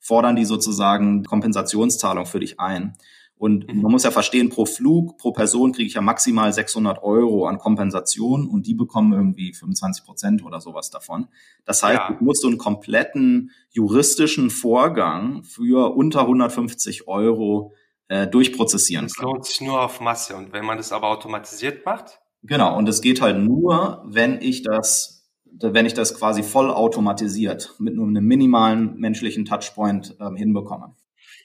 fordern 0.00 0.36
die 0.36 0.44
sozusagen 0.44 1.24
Kompensationszahlung 1.24 2.26
für 2.26 2.40
dich 2.40 2.60
ein. 2.60 2.96
Und 3.36 3.68
mhm. 3.68 3.82
man 3.82 3.92
muss 3.92 4.04
ja 4.04 4.10
verstehen, 4.10 4.48
pro 4.48 4.64
Flug, 4.64 5.18
pro 5.18 5.32
Person 5.32 5.72
kriege 5.72 5.86
ich 5.86 5.94
ja 5.94 6.00
maximal 6.00 6.52
600 6.52 7.02
Euro 7.02 7.46
an 7.46 7.58
Kompensation 7.58 8.48
und 8.48 8.66
die 8.66 8.74
bekommen 8.74 9.12
irgendwie 9.12 9.52
25 9.52 10.04
Prozent 10.04 10.44
oder 10.44 10.60
sowas 10.60 10.90
davon. 10.90 11.28
Das 11.64 11.82
heißt, 11.82 11.98
ja. 11.98 12.14
ich 12.14 12.20
muss 12.20 12.40
so 12.40 12.48
einen 12.48 12.58
kompletten 12.58 13.50
juristischen 13.70 14.50
Vorgang 14.50 15.42
für 15.42 15.94
unter 15.96 16.20
150 16.20 17.08
Euro 17.08 17.74
äh, 18.08 18.26
durchprozessieren. 18.28 19.06
Das 19.06 19.18
lohnt 19.18 19.44
sich 19.46 19.60
nur 19.60 19.80
auf 19.80 20.00
Masse. 20.00 20.36
Und 20.36 20.52
wenn 20.52 20.64
man 20.64 20.76
das 20.76 20.92
aber 20.92 21.08
automatisiert 21.08 21.84
macht? 21.84 22.20
Genau. 22.42 22.76
Und 22.76 22.88
es 22.88 23.00
geht 23.00 23.20
halt 23.20 23.38
nur, 23.38 24.04
wenn 24.06 24.40
ich 24.40 24.62
das 24.62 25.23
wenn 25.60 25.86
ich 25.86 25.94
das 25.94 26.18
quasi 26.18 26.42
voll 26.42 26.70
automatisiert 26.70 27.74
mit 27.78 27.94
nur 27.94 28.06
einem 28.06 28.24
minimalen 28.24 28.96
menschlichen 28.96 29.44
Touchpoint 29.44 30.16
ähm, 30.20 30.36
hinbekomme. 30.36 30.94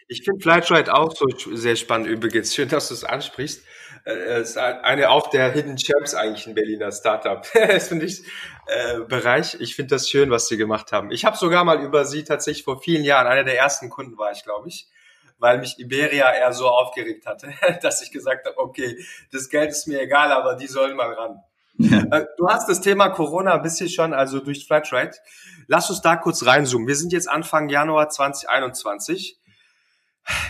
Ich 0.07 0.23
finde 0.23 0.41
Flightshare 0.41 0.91
auch 0.93 1.15
so 1.15 1.27
sehr 1.55 1.75
spannend 1.75 2.07
übrigens. 2.07 2.55
Schön, 2.55 2.67
dass 2.67 2.87
du 2.87 2.95
es 2.95 3.03
ansprichst. 3.03 3.63
Äh, 4.05 4.11
es 4.11 4.51
ist 4.51 4.57
eine 4.57 5.11
auch 5.11 5.29
der 5.29 5.51
Hidden 5.51 5.77
Champs 5.77 6.15
eigentlich 6.15 6.47
ein 6.47 6.55
Berliner 6.55 6.91
Startup. 6.91 7.45
das 7.53 7.89
finde 7.89 8.05
ich 8.05 8.23
äh, 8.65 9.01
Bereich. 9.01 9.57
Ich 9.59 9.75
finde 9.75 9.95
das 9.95 10.09
schön, 10.09 10.31
was 10.31 10.47
sie 10.47 10.57
gemacht 10.57 10.91
haben. 10.91 11.11
Ich 11.11 11.25
habe 11.25 11.37
sogar 11.37 11.63
mal 11.63 11.83
über 11.83 12.05
sie 12.05 12.23
tatsächlich 12.23 12.63
vor 12.63 12.81
vielen 12.81 13.03
Jahren, 13.03 13.27
einer 13.27 13.43
der 13.43 13.57
ersten 13.57 13.89
Kunden 13.89 14.17
war 14.17 14.31
ich, 14.31 14.43
glaube 14.43 14.67
ich, 14.67 14.87
weil 15.37 15.59
mich 15.59 15.79
Iberia 15.79 16.33
eher 16.33 16.53
so 16.53 16.67
aufgeregt 16.67 17.25
hatte, 17.25 17.53
dass 17.81 18.01
ich 18.01 18.11
gesagt 18.11 18.47
habe, 18.47 18.57
okay, 18.57 18.97
das 19.31 19.49
Geld 19.49 19.69
ist 19.69 19.87
mir 19.87 20.01
egal, 20.01 20.31
aber 20.31 20.55
die 20.55 20.67
sollen 20.67 20.95
mal 20.95 21.13
ran. 21.13 21.43
Ja. 21.79 22.03
Äh, 22.11 22.25
du 22.37 22.49
hast 22.49 22.67
das 22.67 22.81
Thema 22.81 23.09
Corona 23.09 23.53
ein 23.53 23.61
bisschen 23.61 23.89
schon, 23.89 24.13
also 24.13 24.39
durch 24.39 24.67
Flightride. 24.67 25.13
Lass 25.67 25.89
uns 25.89 26.01
da 26.01 26.17
kurz 26.17 26.45
reinzoomen. 26.45 26.87
Wir 26.87 26.95
sind 26.95 27.13
jetzt 27.13 27.29
Anfang 27.29 27.69
Januar 27.69 28.09
2021. 28.09 29.39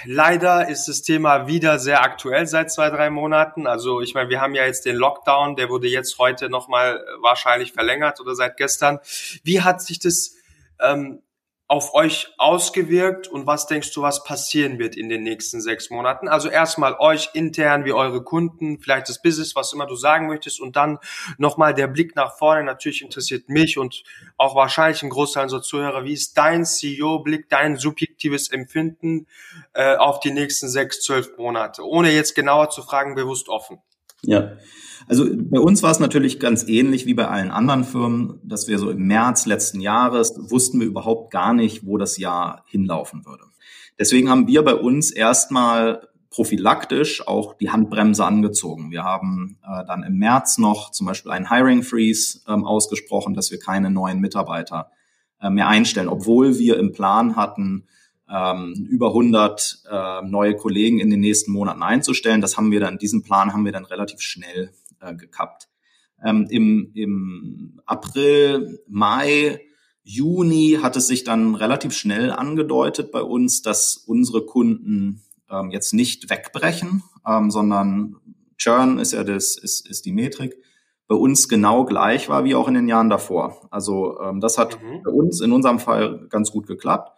Leider 0.05 0.67
ist 0.67 0.87
das 0.87 1.03
Thema 1.03 1.47
wieder 1.47 1.79
sehr 1.79 2.03
aktuell 2.03 2.47
seit 2.47 2.71
zwei, 2.71 2.89
drei 2.89 3.09
Monaten. 3.09 3.67
Also 3.67 4.01
ich 4.01 4.13
meine, 4.13 4.29
wir 4.29 4.41
haben 4.41 4.55
ja 4.55 4.65
jetzt 4.65 4.85
den 4.85 4.95
Lockdown, 4.95 5.55
der 5.55 5.69
wurde 5.69 5.87
jetzt 5.87 6.17
heute 6.17 6.49
nochmal 6.49 7.05
wahrscheinlich 7.21 7.73
verlängert 7.73 8.19
oder 8.19 8.35
seit 8.35 8.57
gestern. 8.57 8.99
Wie 9.43 9.61
hat 9.61 9.81
sich 9.81 9.99
das 9.99 10.35
ähm, 10.81 11.21
auf 11.69 11.93
euch 11.93 12.33
ausgewirkt 12.39 13.27
und 13.27 13.45
was 13.45 13.67
denkst 13.67 13.93
du, 13.93 14.01
was 14.01 14.23
passieren 14.23 14.79
wird 14.79 14.97
in 14.97 15.07
den 15.07 15.21
nächsten 15.21 15.61
sechs 15.61 15.91
Monaten? 15.91 16.27
Also 16.27 16.49
erstmal 16.49 16.95
euch 16.97 17.29
intern 17.33 17.85
wie 17.85 17.93
eure 17.93 18.23
Kunden, 18.23 18.79
vielleicht 18.79 19.07
das 19.07 19.21
Business, 19.21 19.55
was 19.55 19.71
immer 19.71 19.85
du 19.85 19.95
sagen 19.95 20.27
möchtest 20.27 20.59
und 20.59 20.75
dann 20.75 20.97
nochmal 21.37 21.75
der 21.75 21.85
Blick 21.85 22.15
nach 22.15 22.35
vorne. 22.35 22.63
Natürlich 22.63 23.03
interessiert 23.03 23.49
mich 23.49 23.77
und 23.77 24.03
auch 24.35 24.55
wahrscheinlich 24.55 25.03
ein 25.03 25.11
Großteil 25.11 25.43
unserer 25.43 25.61
Zuhörer, 25.61 26.03
wie 26.05 26.13
ist 26.13 26.35
dein 26.39 26.65
CEO-Blick, 26.65 27.49
dein 27.49 27.77
subjektives 27.77 28.49
Empfinden 28.49 29.27
äh, 29.73 29.95
auf 29.95 30.19
die 30.21 30.31
nächsten 30.31 30.69
sechs, 30.69 31.03
zwölf 31.03 31.37
Monate? 31.37 31.85
Ohne 31.85 32.09
jetzt 32.09 32.33
genauer 32.33 32.71
zu 32.71 32.81
fragen, 32.81 33.13
bewusst 33.13 33.47
offen. 33.47 33.79
Ja, 34.23 34.53
also 35.07 35.25
bei 35.33 35.59
uns 35.59 35.81
war 35.81 35.89
es 35.89 35.99
natürlich 35.99 36.39
ganz 36.39 36.67
ähnlich 36.67 37.07
wie 37.07 37.15
bei 37.15 37.27
allen 37.27 37.49
anderen 37.49 37.83
Firmen, 37.83 38.39
dass 38.43 38.67
wir 38.67 38.77
so 38.77 38.91
im 38.91 39.07
März 39.07 39.47
letzten 39.47 39.81
Jahres 39.81 40.35
wussten 40.37 40.79
wir 40.79 40.85
überhaupt 40.85 41.31
gar 41.31 41.53
nicht, 41.53 41.85
wo 41.85 41.97
das 41.97 42.17
Jahr 42.17 42.63
hinlaufen 42.67 43.25
würde. 43.25 43.45
Deswegen 43.97 44.29
haben 44.29 44.47
wir 44.47 44.63
bei 44.63 44.75
uns 44.75 45.11
erstmal 45.11 46.07
prophylaktisch 46.29 47.27
auch 47.27 47.55
die 47.55 47.71
Handbremse 47.71 48.23
angezogen. 48.23 48.91
Wir 48.91 49.03
haben 49.03 49.57
äh, 49.63 49.83
dann 49.85 50.03
im 50.03 50.17
März 50.17 50.59
noch 50.59 50.91
zum 50.91 51.07
Beispiel 51.07 51.31
einen 51.31 51.49
Hiring 51.49 51.81
Freeze 51.81 52.41
ähm, 52.47 52.63
ausgesprochen, 52.65 53.33
dass 53.33 53.49
wir 53.49 53.57
keine 53.57 53.89
neuen 53.89 54.19
Mitarbeiter 54.19 54.91
äh, 55.41 55.49
mehr 55.49 55.67
einstellen, 55.67 56.07
obwohl 56.07 56.59
wir 56.59 56.77
im 56.77 56.91
Plan 56.91 57.35
hatten, 57.35 57.87
ähm, 58.31 58.87
über 58.89 59.07
100 59.07 59.83
äh, 59.89 60.21
neue 60.23 60.55
Kollegen 60.55 60.99
in 60.99 61.09
den 61.09 61.19
nächsten 61.19 61.51
Monaten 61.51 61.83
einzustellen. 61.83 62.41
Das 62.41 62.57
haben 62.57 62.71
wir 62.71 62.79
dann, 62.79 62.97
diesen 62.97 63.23
Plan 63.23 63.53
haben 63.53 63.65
wir 63.65 63.71
dann 63.71 63.85
relativ 63.85 64.21
schnell 64.21 64.71
äh, 64.99 65.15
gekappt. 65.15 65.69
Ähm, 66.23 66.47
im, 66.49 66.91
Im 66.93 67.81
April, 67.85 68.83
Mai, 68.87 69.61
Juni 70.03 70.79
hat 70.81 70.97
es 70.97 71.07
sich 71.07 71.23
dann 71.23 71.55
relativ 71.55 71.93
schnell 71.93 72.31
angedeutet 72.31 73.11
bei 73.11 73.21
uns, 73.21 73.61
dass 73.61 73.95
unsere 73.95 74.45
Kunden 74.45 75.23
ähm, 75.49 75.71
jetzt 75.71 75.93
nicht 75.93 76.29
wegbrechen, 76.29 77.03
ähm, 77.27 77.51
sondern 77.51 78.15
Churn 78.57 78.99
ist 78.99 79.13
ja 79.13 79.23
das, 79.23 79.57
ist, 79.57 79.87
ist 79.87 80.05
die 80.05 80.11
Metrik, 80.11 80.55
bei 81.07 81.15
uns 81.15 81.47
genau 81.47 81.85
gleich 81.85 82.29
war 82.29 82.43
wie 82.43 82.53
auch 82.53 82.67
in 82.67 82.75
den 82.75 82.87
Jahren 82.87 83.09
davor. 83.09 83.67
Also 83.71 84.19
ähm, 84.21 84.41
das 84.41 84.57
hat 84.57 84.81
mhm. 84.81 85.01
bei 85.03 85.11
uns 85.11 85.41
in 85.41 85.51
unserem 85.51 85.79
Fall 85.79 86.27
ganz 86.29 86.51
gut 86.51 86.67
geklappt. 86.67 87.17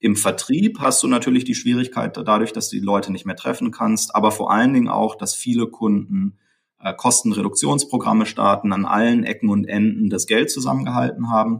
Im 0.00 0.14
Vertrieb 0.14 0.78
hast 0.78 1.02
du 1.02 1.08
natürlich 1.08 1.44
die 1.44 1.56
Schwierigkeit 1.56 2.16
dadurch, 2.16 2.52
dass 2.52 2.70
du 2.70 2.76
die 2.76 2.84
Leute 2.84 3.10
nicht 3.10 3.26
mehr 3.26 3.36
treffen 3.36 3.72
kannst, 3.72 4.14
aber 4.14 4.30
vor 4.30 4.52
allen 4.52 4.72
Dingen 4.72 4.88
auch, 4.88 5.16
dass 5.16 5.34
viele 5.34 5.66
Kunden 5.66 6.38
äh, 6.80 6.94
Kostenreduktionsprogramme 6.94 8.24
starten, 8.24 8.72
an 8.72 8.84
allen 8.84 9.24
Ecken 9.24 9.48
und 9.48 9.64
Enden 9.64 10.08
das 10.08 10.26
Geld 10.26 10.50
zusammengehalten 10.50 11.30
haben, 11.30 11.58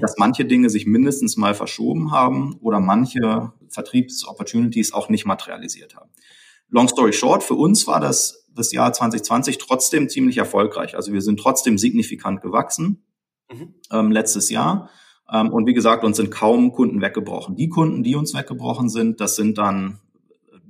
dass 0.00 0.16
manche 0.16 0.46
Dinge 0.46 0.70
sich 0.70 0.86
mindestens 0.86 1.36
mal 1.36 1.54
verschoben 1.54 2.10
haben 2.10 2.56
oder 2.60 2.80
manche 2.80 3.52
Vertriebsopportunities 3.68 4.94
auch 4.94 5.10
nicht 5.10 5.26
materialisiert 5.26 5.94
haben. 5.94 6.10
Long 6.70 6.88
story 6.88 7.12
short, 7.12 7.42
für 7.42 7.54
uns 7.54 7.86
war 7.86 8.00
das, 8.00 8.48
das 8.54 8.72
Jahr 8.72 8.94
2020 8.94 9.58
trotzdem 9.58 10.08
ziemlich 10.08 10.38
erfolgreich. 10.38 10.96
Also 10.96 11.12
wir 11.12 11.20
sind 11.20 11.38
trotzdem 11.38 11.76
signifikant 11.76 12.40
gewachsen 12.40 13.04
mhm. 13.52 13.74
ähm, 13.92 14.10
letztes 14.10 14.48
Jahr 14.48 14.88
ähm, 15.32 15.52
und 15.52 15.66
wie 15.66 15.74
gesagt, 15.74 16.04
uns 16.04 16.16
sind 16.16 16.30
kaum 16.30 16.72
Kunden 16.72 17.00
weggebrochen. 17.00 17.56
Die 17.56 17.68
Kunden, 17.68 18.02
die 18.02 18.14
uns 18.14 18.34
weggebrochen 18.34 18.88
sind, 18.88 19.20
das 19.20 19.36
sind 19.36 19.58
dann 19.58 20.00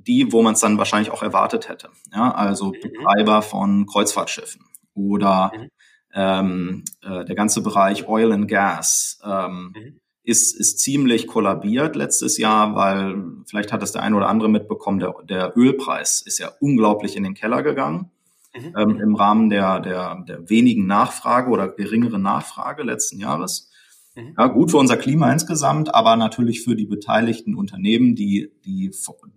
die, 0.07 0.33
wo 0.33 0.43
man 0.43 0.55
es 0.55 0.61
dann 0.61 0.79
wahrscheinlich 0.79 1.11
auch 1.11 1.23
erwartet 1.23 1.69
hätte. 1.69 1.89
Ja, 2.13 2.31
also 2.33 2.67
mhm. 2.67 2.81
Betreiber 2.83 3.43
von 3.43 3.87
Kreuzfahrtschiffen 3.87 4.65
oder 4.95 5.53
mhm. 5.57 5.69
ähm, 6.15 6.85
äh, 7.03 7.25
der 7.25 7.35
ganze 7.35 7.63
Bereich 7.63 8.09
Oil 8.09 8.33
and 8.33 8.49
Gas 8.49 9.21
ähm, 9.25 9.73
mhm. 9.75 10.01
ist, 10.23 10.59
ist 10.59 10.79
ziemlich 10.79 11.27
kollabiert 11.27 11.97
letztes 11.97 12.39
Jahr, 12.39 12.75
weil 12.75 13.25
vielleicht 13.47 13.73
hat 13.73 13.83
es 13.83 13.93
der 13.93 14.03
eine 14.03 14.17
oder 14.17 14.29
andere 14.29 14.49
mitbekommen, 14.49 15.01
der, 15.01 15.15
der 15.25 15.57
Ölpreis 15.57 16.23
ist 16.23 16.39
ja 16.39 16.53
unglaublich 16.61 17.17
in 17.17 17.25
den 17.25 17.35
Keller 17.35 17.63
gegangen. 17.63 18.11
Mhm. 18.55 18.75
Ähm, 18.79 19.01
im 19.01 19.15
Rahmen 19.17 19.51
der, 19.51 19.81
der, 19.81 20.25
der 20.29 20.49
wenigen 20.49 20.87
Nachfrage 20.87 21.51
oder 21.51 21.69
geringeren 21.69 22.23
Nachfrage 22.23 22.85
letzten 22.85 23.19
Jahres. 23.19 23.73
Mhm. 24.15 24.35
Ja, 24.39 24.47
gut 24.47 24.71
für 24.71 24.79
unser 24.79 24.97
Klima 24.97 25.33
insgesamt, 25.33 25.95
aber 25.95 26.17
natürlich 26.17 26.63
für 26.63 26.77
die 26.77 26.87
beteiligten 26.87 27.55
Unternehmen, 27.55 28.15
die, 28.15 28.53
die, 28.65 28.93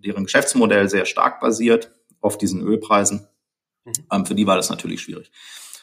deren 0.05 0.25
Geschäftsmodell 0.25 0.89
sehr 0.89 1.05
stark 1.05 1.39
basiert 1.39 1.91
auf 2.22 2.38
diesen 2.38 2.62
Ölpreisen. 2.62 3.27
Mhm. 3.86 3.91
Ähm, 4.12 4.25
für 4.25 4.36
die 4.36 4.48
war 4.48 4.55
das 4.55 4.69
natürlich 4.69 5.01
schwierig. 5.01 5.31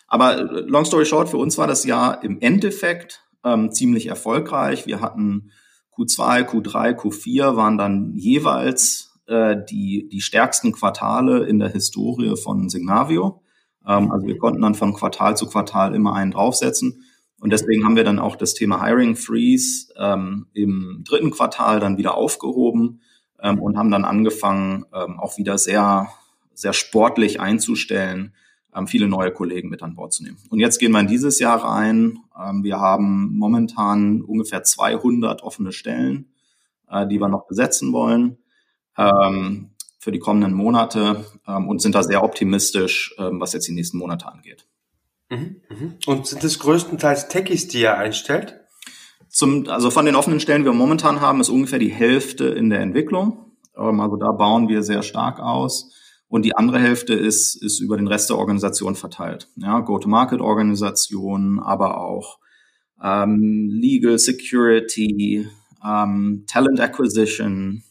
Aber 0.07 0.39
äh, 0.39 0.61
long 0.61 0.85
story 0.85 1.07
short, 1.07 1.29
für 1.29 1.39
uns 1.39 1.59
war 1.59 1.67
das 1.67 1.85
Jahr 1.85 2.23
im 2.23 2.41
Endeffekt 2.41 3.25
ähm, 3.45 3.73
ziemlich 3.73 4.07
erfolgreich. 4.07 4.87
Wir 4.87 5.01
hatten 5.01 5.51
Q2, 5.97 6.45
Q3, 6.45 6.97
Q4 6.97 7.57
waren 7.57 7.79
dann 7.79 8.15
jeweils 8.15 9.21
äh, 9.27 9.57
die, 9.69 10.09
die 10.11 10.21
stärksten 10.21 10.73
Quartale 10.73 11.45
in 11.45 11.59
der 11.59 11.71
Historie 11.71 12.37
von 12.37 12.69
Signavio. 12.69 13.43
Ähm, 13.87 14.11
also 14.11 14.27
wir 14.27 14.39
konnten 14.39 14.63
dann 14.63 14.75
von 14.75 14.95
Quartal 14.95 15.37
zu 15.37 15.47
Quartal 15.47 15.95
immer 15.95 16.15
einen 16.15 16.31
draufsetzen. 16.31 17.05
Und 17.41 17.53
deswegen 17.53 17.85
haben 17.85 17.97
wir 17.97 18.05
dann 18.05 18.19
auch 18.19 18.37
das 18.37 18.55
Thema 18.55 18.83
Hiring 18.83 19.17
Freeze 19.17 19.93
ähm, 19.97 20.47
im 20.55 21.03
dritten 21.05 21.31
Quartal 21.31 21.81
dann 21.81 21.99
wieder 21.99 22.17
aufgehoben 22.17 23.01
ähm, 23.45 23.61
und 23.61 23.77
haben 23.77 23.91
dann 23.91 24.05
angefangen, 24.05 24.87
ähm, 24.95 25.21
auch 25.21 25.37
wieder 25.37 25.59
sehr, 25.59 26.09
sehr 26.55 26.73
sportlich 26.73 27.41
einzustellen, 27.41 28.33
ähm, 28.75 28.87
viele 28.87 29.09
neue 29.09 29.31
Kollegen 29.31 29.69
mit 29.69 29.83
an 29.83 29.95
Bord 29.95 30.13
zu 30.13 30.25
nehmen. 30.25 30.39
Und 30.49 30.61
jetzt 30.61 30.79
gehen 30.79 30.93
wir 30.93 31.01
in 31.01 31.07
dieses 31.07 31.39
Jahr 31.39 31.63
rein. 31.63 32.19
Ähm, 32.41 32.65
wir 32.65 32.81
haben 32.81 33.37
momentan 33.37 34.23
ungefähr 34.23 34.63
200 34.63 35.43
offene 35.43 35.73
Stellen, 35.73 36.33
äh, 36.89 37.07
die 37.07 37.21
wir 37.21 37.29
noch 37.29 37.47
besetzen 37.47 37.93
wollen 37.93 38.39
ähm, 38.97 39.71
für 39.99 40.13
die 40.13 40.19
kommenden 40.19 40.53
Monate 40.53 41.25
und 41.47 41.81
sind 41.81 41.95
da 41.95 42.03
sehr 42.03 42.23
optimistisch, 42.23 43.15
was 43.17 43.55
jetzt 43.55 43.67
die 43.67 43.73
nächsten 43.73 43.97
Monate 43.97 44.27
angeht. 44.31 44.67
Mhm, 45.31 45.63
mhm. 45.69 45.95
Und 46.07 46.27
sind 46.27 46.45
das 46.45 46.59
größtenteils 46.59 47.29
Techies, 47.29 47.69
die 47.69 47.81
ihr 47.81 47.97
einstellt? 47.97 48.61
Zum, 49.29 49.69
also 49.69 49.91
von 49.91 50.07
den 50.07 50.15
offenen 50.15 50.41
Stellen, 50.41 50.63
die 50.63 50.69
wir 50.69 50.75
momentan 50.75 51.21
haben, 51.21 51.41
ist 51.41 51.49
ungefähr 51.49 51.79
die 51.79 51.93
Hälfte 51.93 52.47
in 52.47 52.71
der 52.71 52.81
Entwicklung. 52.81 53.53
Ähm, 53.77 54.01
also 54.01 54.17
da 54.17 54.33
bauen 54.33 54.69
wir 54.69 54.83
sehr 54.83 55.03
stark 55.03 55.41
aus. 55.41 55.91
Und 56.29 56.45
die 56.45 56.57
andere 56.57 56.79
Hälfte 56.81 57.15
ist, 57.15 57.61
ist 57.63 57.81
über 57.81 57.97
den 57.97 58.09
Rest 58.09 58.31
der 58.31 58.39
Organisation 58.39 58.95
verteilt. 58.95 59.49
Ja, 59.57 59.81
Go-to-Market-Organisation, 59.81 61.61
aber 61.61 62.01
auch 62.01 62.39
ähm, 63.03 63.69
Legal 63.71 64.19
Security, 64.19 65.49
ähm, 65.85 66.45
Talent 66.47 66.81
Acquisition, 66.81 67.83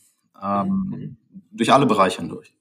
ähm, 0.42 0.68
mhm. 0.68 1.18
durch 1.52 1.72
alle 1.72 1.86
Bereiche 1.86 2.22
hindurch. 2.22 2.54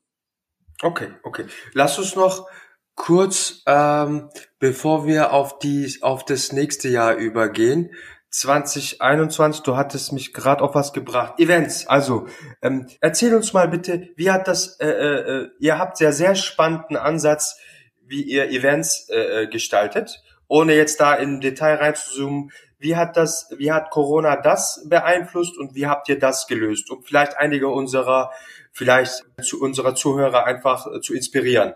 Okay, 0.83 1.09
okay. 1.23 1.47
Lass 1.73 1.99
uns 1.99 2.17
noch 2.17 2.49
Kurz, 2.95 3.63
ähm, 3.67 4.29
bevor 4.59 5.07
wir 5.07 5.33
auf 5.33 5.59
die, 5.59 5.99
auf 6.03 6.25
das 6.25 6.53
nächste 6.53 6.89
Jahr 6.89 7.15
übergehen, 7.15 7.91
2021, 8.33 9.63
du 9.63 9.77
hattest 9.77 10.13
mich 10.13 10.33
gerade 10.33 10.63
auf 10.63 10.75
was 10.75 10.93
gebracht. 10.93 11.39
Events, 11.39 11.87
also 11.87 12.27
ähm, 12.63 12.89
erzähl 13.01 13.35
uns 13.35 13.53
mal 13.53 13.69
bitte, 13.69 14.09
wie 14.17 14.31
hat 14.31 14.49
das, 14.49 14.79
äh, 14.81 14.89
äh, 14.89 15.49
ihr 15.59 15.79
habt 15.79 16.01
ja 16.01 16.13
sehr 16.13 16.35
spannenden 16.35 16.97
Ansatz, 16.97 17.59
wie 18.07 18.23
ihr 18.23 18.51
Events 18.51 19.09
äh, 19.11 19.43
äh, 19.43 19.47
gestaltet, 19.49 20.23
ohne 20.49 20.75
jetzt 20.75 21.01
da 21.01 21.15
in 21.15 21.41
Detail 21.41 21.77
reinzuzoomen. 21.77 22.51
Wie 22.79 22.97
hat 22.97 23.17
das, 23.17 23.49
wie 23.57 23.71
hat 23.71 23.91
Corona 23.91 24.37
das 24.37 24.85
beeinflusst 24.89 25.57
und 25.57 25.75
wie 25.75 25.87
habt 25.87 26.09
ihr 26.09 26.19
das 26.19 26.47
gelöst, 26.47 26.91
um 26.91 27.03
vielleicht 27.03 27.39
einige 27.39 27.69
unserer, 27.69 28.33
vielleicht 28.73 29.25
zu 29.43 29.61
unserer 29.61 29.95
Zuhörer 29.95 30.45
einfach 30.45 30.87
äh, 30.87 31.01
zu 31.01 31.15
inspirieren? 31.15 31.75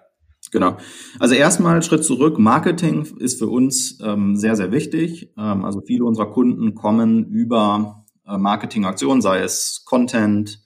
Genau. 0.57 0.79
Also 1.21 1.35
erstmal 1.35 1.83
Schritt 1.83 2.03
zurück. 2.03 2.39
Marketing 2.39 3.05
ist 3.19 3.39
für 3.39 3.47
uns 3.47 3.99
ähm, 4.03 4.37
sehr, 4.37 4.57
sehr 4.57 4.73
wichtig. 4.73 5.31
Ähm, 5.37 5.67
also 5.67 5.83
viele 5.83 6.07
unserer 6.07 6.33
Kunden 6.33 6.75
kommen 6.75 7.27
über 7.27 8.07
äh, 8.27 8.39
Marketingaktionen, 8.39 9.21
sei 9.21 9.41
es 9.41 9.83
Content, 9.85 10.65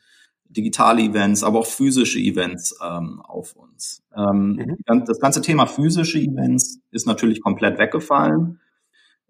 digitale 0.49 1.03
Events, 1.03 1.43
aber 1.43 1.59
auch 1.59 1.67
physische 1.67 2.21
Events 2.21 2.79
ähm, 2.81 3.21
auf 3.25 3.57
uns. 3.57 4.05
Ähm, 4.17 4.77
mhm. 4.87 5.05
Das 5.07 5.19
ganze 5.19 5.43
Thema 5.43 5.67
physische 5.67 6.21
Events 6.21 6.79
ist 6.93 7.09
natürlich 7.09 7.41
komplett 7.41 7.81
weggefallen 7.81 8.61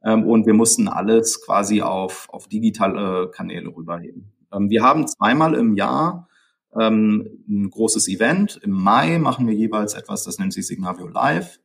ähm, 0.04 0.26
und 0.26 0.44
wir 0.44 0.52
mussten 0.52 0.88
alles 0.88 1.40
quasi 1.42 1.80
auf, 1.80 2.28
auf 2.28 2.48
digitale 2.48 3.30
Kanäle 3.30 3.74
rüberheben. 3.74 4.30
Ähm, 4.52 4.68
wir 4.68 4.82
haben 4.82 5.06
zweimal 5.06 5.54
im 5.54 5.74
Jahr 5.74 6.28
ähm, 6.78 7.44
ein 7.48 7.70
großes 7.70 8.08
Event. 8.08 8.60
Im 8.62 8.70
Mai 8.70 9.18
machen 9.18 9.46
wir 9.46 9.54
jeweils 9.54 9.94
etwas, 9.94 10.24
das 10.24 10.38
nennt 10.38 10.52
sich 10.52 10.66
Signavio 10.66 11.08
Live. 11.08 11.60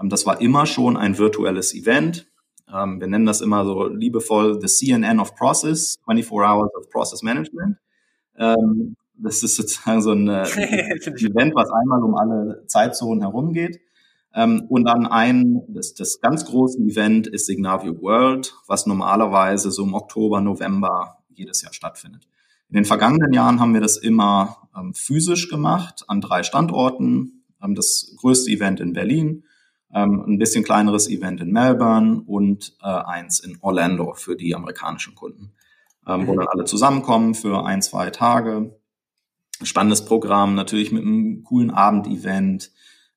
Ähm, 0.00 0.08
das 0.08 0.26
war 0.26 0.40
immer 0.40 0.66
schon 0.66 0.96
ein 0.96 1.18
virtuelles 1.18 1.74
Event. 1.74 2.26
Ähm, 2.72 3.00
wir 3.00 3.06
nennen 3.06 3.26
das 3.26 3.40
immer 3.40 3.64
so 3.64 3.86
liebevoll 3.86 4.60
the 4.60 4.66
CNN 4.66 5.20
of 5.20 5.34
Process, 5.34 5.98
24 6.04 6.32
Hours 6.32 6.74
of 6.74 6.90
Process 6.90 7.22
Management. 7.22 7.76
Ähm, 8.36 8.96
das 9.14 9.42
ist 9.42 9.56
sozusagen 9.56 10.02
so 10.02 10.12
ein 10.12 10.28
äh, 10.28 10.42
Event, 10.46 11.54
was 11.54 11.70
einmal 11.70 12.02
um 12.02 12.14
alle 12.14 12.64
Zeitzonen 12.66 13.22
herumgeht. 13.22 13.80
Ähm, 14.34 14.66
und 14.68 14.84
dann 14.84 15.06
ein, 15.06 15.62
das, 15.68 15.94
das 15.94 16.20
ganz 16.20 16.44
große 16.46 16.78
Event 16.78 17.26
ist 17.26 17.46
Signavio 17.46 18.00
World, 18.00 18.54
was 18.66 18.86
normalerweise 18.86 19.70
so 19.70 19.84
im 19.84 19.94
Oktober, 19.94 20.40
November 20.40 21.18
jedes 21.28 21.62
Jahr 21.62 21.72
stattfindet. 21.72 22.26
In 22.72 22.76
den 22.76 22.84
vergangenen 22.86 23.34
Jahren 23.34 23.60
haben 23.60 23.74
wir 23.74 23.82
das 23.82 23.98
immer 23.98 24.66
ähm, 24.74 24.94
physisch 24.94 25.50
gemacht 25.50 26.04
an 26.08 26.22
drei 26.22 26.42
Standorten. 26.42 27.44
Ähm, 27.62 27.74
das 27.74 28.14
größte 28.16 28.50
Event 28.50 28.80
in 28.80 28.94
Berlin, 28.94 29.44
ähm, 29.92 30.24
ein 30.26 30.38
bisschen 30.38 30.64
kleineres 30.64 31.06
Event 31.06 31.42
in 31.42 31.52
Melbourne 31.52 32.22
und 32.24 32.74
äh, 32.82 32.86
eins 32.86 33.40
in 33.40 33.58
Orlando 33.60 34.14
für 34.14 34.36
die 34.36 34.54
amerikanischen 34.54 35.14
Kunden, 35.14 35.52
ähm, 36.06 36.26
wo 36.26 36.32
mhm. 36.32 36.38
dann 36.38 36.48
alle 36.48 36.64
zusammenkommen 36.64 37.34
für 37.34 37.66
ein, 37.66 37.82
zwei 37.82 38.08
Tage. 38.08 38.74
Spannendes 39.62 40.06
Programm, 40.06 40.54
natürlich 40.54 40.92
mit 40.92 41.02
einem 41.02 41.44
coolen 41.44 41.72
Abendevent, 41.72 42.72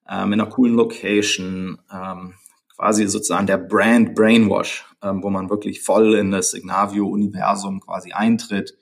ähm, 0.10 0.34
in 0.34 0.42
einer 0.42 0.50
coolen 0.50 0.76
Location, 0.76 1.80
ähm, 1.90 2.34
quasi 2.76 3.08
sozusagen 3.08 3.48
der 3.48 3.58
Brand 3.58 4.16
Brainwash, 4.16 4.84
ähm, 5.02 5.24
wo 5.24 5.30
man 5.30 5.50
wirklich 5.50 5.82
voll 5.82 6.16
in 6.16 6.32
das 6.32 6.52
Signavio-Universum 6.52 7.80
quasi 7.80 8.12
eintritt 8.12 8.78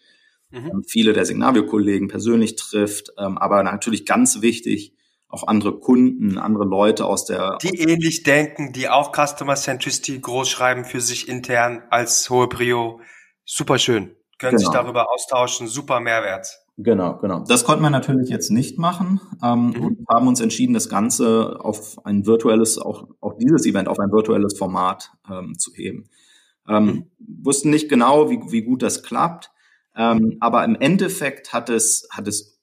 mhm. 0.53 0.69
Ähm, 0.71 0.83
viele 0.87 1.13
der 1.13 1.25
Signavio-Kollegen 1.25 2.07
persönlich 2.07 2.55
trifft, 2.55 3.11
ähm, 3.17 3.37
aber 3.37 3.63
natürlich 3.63 4.05
ganz 4.05 4.41
wichtig, 4.41 4.93
auch 5.27 5.47
andere 5.47 5.79
Kunden, 5.79 6.37
andere 6.37 6.65
Leute 6.65 7.05
aus 7.05 7.25
der... 7.25 7.57
Die 7.63 7.79
ähnlich 7.79 8.21
denken, 8.23 8.71
die 8.71 8.87
auch 8.87 9.11
Customer 9.11 9.55
Centricity 9.55 10.19
groß 10.19 10.47
schreiben 10.47 10.85
für 10.85 11.01
sich 11.01 11.27
intern 11.27 11.81
als 11.89 12.29
hohe 12.29 12.47
Prio. 12.47 13.01
Super 13.43 13.79
schön. 13.79 14.15
Können 14.37 14.57
genau. 14.57 14.59
sich 14.59 14.69
darüber 14.69 15.11
austauschen. 15.11 15.67
Super 15.67 15.99
Mehrwert. 15.99 16.59
Genau, 16.77 17.17
genau. 17.17 17.43
Das 17.47 17.65
konnten 17.65 17.83
wir 17.83 17.89
natürlich 17.89 18.29
jetzt 18.29 18.49
nicht 18.49 18.79
machen 18.79 19.21
ähm, 19.43 19.67
mhm. 19.67 19.85
und 19.85 20.05
haben 20.07 20.27
uns 20.27 20.39
entschieden, 20.39 20.73
das 20.73 20.89
Ganze 20.89 21.57
auf 21.59 22.03
ein 22.05 22.25
virtuelles, 22.25 22.79
auch, 22.79 23.07
auch 23.21 23.37
dieses 23.37 23.65
Event 23.65 23.87
auf 23.87 23.99
ein 23.99 24.11
virtuelles 24.11 24.57
Format 24.57 25.11
ähm, 25.29 25.57
zu 25.57 25.71
heben. 25.73 26.09
Ähm, 26.67 26.85
mhm. 26.85 27.11
Wussten 27.43 27.69
nicht 27.69 27.89
genau, 27.89 28.29
wie, 28.29 28.39
wie 28.51 28.63
gut 28.63 28.81
das 28.81 29.03
klappt. 29.03 29.51
Ähm, 29.95 30.37
aber 30.39 30.63
im 30.65 30.75
Endeffekt 30.75 31.53
hat 31.53 31.69
es, 31.69 32.07
hat 32.09 32.27
es 32.27 32.61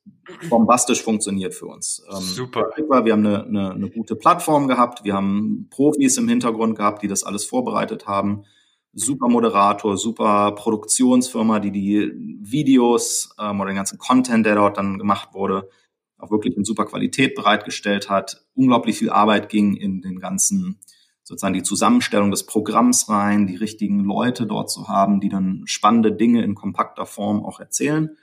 bombastisch 0.49 1.03
funktioniert 1.03 1.55
für 1.55 1.67
uns. 1.67 2.03
Ähm, 2.11 2.21
Super. 2.21 2.71
Wir 2.77 3.13
haben 3.13 3.27
eine, 3.27 3.45
eine, 3.45 3.71
eine 3.73 3.91
gute 3.91 4.17
Plattform 4.17 4.69
gehabt, 4.69 5.05
wir 5.05 5.15
haben 5.15 5.69
Profis 5.71 6.17
im 6.17 6.29
Hintergrund 6.29 6.77
gehabt, 6.77 7.03
die 7.03 7.09
das 7.09 7.25
alles 7.25 7.45
vorbereitet 7.45 8.07
haben. 8.07 8.45
Super 8.93 9.29
Moderator, 9.29 9.97
super 9.97 10.53
Produktionsfirma, 10.53 11.61
die 11.61 11.71
die 11.71 12.13
Videos 12.41 13.35
ähm, 13.39 13.61
oder 13.61 13.71
den 13.71 13.77
ganzen 13.77 13.99
Content, 13.99 14.45
der 14.45 14.57
dort 14.57 14.79
dann 14.79 14.99
gemacht 14.99 15.29
wurde, 15.33 15.69
auch 16.19 16.33
wirklich 16.33 16.57
in 16.57 16.65
super 16.65 16.87
Qualität 16.87 17.37
bereitgestellt 17.37 18.11
hat. 18.11 18.45
Unglaublich 18.55 18.99
viel 18.99 19.11
Arbeit 19.11 19.49
ging 19.49 19.77
in 19.77 20.03
den 20.03 20.19
ganzen 20.19 20.81
sozusagen 21.31 21.55
die 21.55 21.63
Zusammenstellung 21.63 22.33
des 22.33 22.45
Programms 22.45 23.09
rein, 23.09 23.47
die 23.47 23.55
richtigen 23.55 24.01
Leute 24.01 24.47
dort 24.47 24.69
zu 24.69 24.89
haben, 24.89 25.21
die 25.21 25.29
dann 25.29 25.63
spannende 25.65 26.11
Dinge 26.11 26.43
in 26.43 26.57
kompakter 26.57 27.07
Form 27.07 27.45
auch 27.45 27.61
erzählen. 27.61 28.17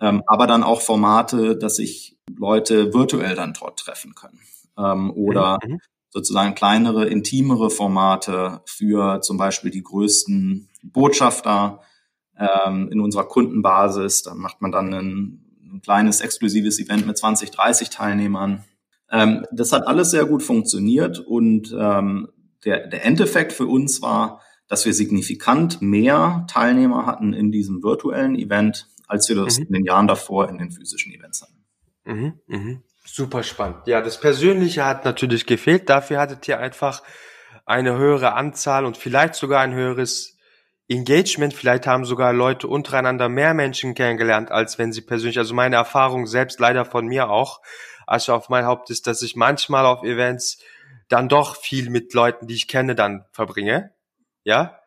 Ähm, 0.00 0.22
aber 0.28 0.46
dann 0.46 0.62
auch 0.62 0.80
Formate, 0.80 1.56
dass 1.56 1.74
sich 1.76 2.16
Leute 2.32 2.94
virtuell 2.94 3.34
dann 3.34 3.54
dort 3.54 3.80
treffen 3.80 4.14
können. 4.14 4.38
Ähm, 4.78 5.10
oder 5.10 5.58
mhm. 5.66 5.80
sozusagen 6.10 6.54
kleinere, 6.54 7.06
intimere 7.06 7.70
Formate 7.70 8.60
für 8.66 9.20
zum 9.20 9.36
Beispiel 9.36 9.72
die 9.72 9.82
größten 9.82 10.68
Botschafter 10.84 11.80
ähm, 12.38 12.88
in 12.92 13.00
unserer 13.00 13.24
Kundenbasis. 13.24 14.22
Dann 14.22 14.38
macht 14.38 14.62
man 14.62 14.70
dann 14.70 14.94
ein, 14.94 15.44
ein 15.72 15.80
kleines 15.82 16.20
exklusives 16.20 16.78
Event 16.78 17.04
mit 17.04 17.18
20, 17.18 17.50
30 17.50 17.90
Teilnehmern. 17.90 18.62
Ähm, 19.10 19.44
das 19.50 19.72
hat 19.72 19.88
alles 19.88 20.12
sehr 20.12 20.24
gut 20.24 20.44
funktioniert 20.44 21.18
und 21.18 21.74
ähm, 21.76 22.28
der, 22.64 22.86
der 22.86 23.04
Endeffekt 23.04 23.52
für 23.52 23.66
uns 23.66 24.02
war, 24.02 24.40
dass 24.68 24.86
wir 24.86 24.94
signifikant 24.94 25.82
mehr 25.82 26.46
Teilnehmer 26.50 27.06
hatten 27.06 27.32
in 27.32 27.52
diesem 27.52 27.82
virtuellen 27.82 28.36
Event, 28.36 28.88
als 29.06 29.28
wir 29.28 29.36
das 29.36 29.58
mhm. 29.58 29.66
in 29.66 29.72
den 29.74 29.84
Jahren 29.84 30.06
davor 30.06 30.48
in 30.48 30.58
den 30.58 30.70
physischen 30.70 31.12
Events 31.12 31.42
hatten. 31.42 31.64
Mhm, 32.04 32.40
mhm. 32.46 32.82
Super 33.04 33.42
spannend. 33.42 33.86
Ja, 33.86 34.00
das 34.00 34.18
Persönliche 34.18 34.84
hat 34.84 35.04
natürlich 35.04 35.46
gefehlt. 35.46 35.90
Dafür 35.90 36.18
hattet 36.18 36.48
ihr 36.48 36.58
einfach 36.58 37.02
eine 37.66 37.96
höhere 37.96 38.34
Anzahl 38.34 38.84
und 38.86 38.96
vielleicht 38.96 39.34
sogar 39.34 39.60
ein 39.60 39.74
höheres 39.74 40.38
Engagement. 40.88 41.54
Vielleicht 41.54 41.86
haben 41.86 42.04
sogar 42.04 42.32
Leute 42.32 42.66
untereinander 42.66 43.28
mehr 43.28 43.54
Menschen 43.54 43.94
kennengelernt, 43.94 44.50
als 44.50 44.78
wenn 44.78 44.92
sie 44.92 45.02
persönlich, 45.02 45.38
also 45.38 45.54
meine 45.54 45.76
Erfahrung 45.76 46.26
selbst 46.26 46.60
leider 46.60 46.84
von 46.84 47.06
mir 47.06 47.28
auch, 47.28 47.60
also 48.06 48.34
auf 48.34 48.48
mein 48.48 48.66
Haupt 48.66 48.90
ist, 48.90 49.06
dass 49.06 49.22
ich 49.22 49.36
manchmal 49.36 49.86
auf 49.86 50.02
Events 50.02 50.58
dann 51.08 51.28
doch 51.28 51.56
viel 51.56 51.90
mit 51.90 52.14
Leuten, 52.14 52.46
die 52.46 52.54
ich 52.54 52.68
kenne, 52.68 52.94
dann 52.94 53.24
verbringe. 53.32 53.92
Ja. 54.44 54.80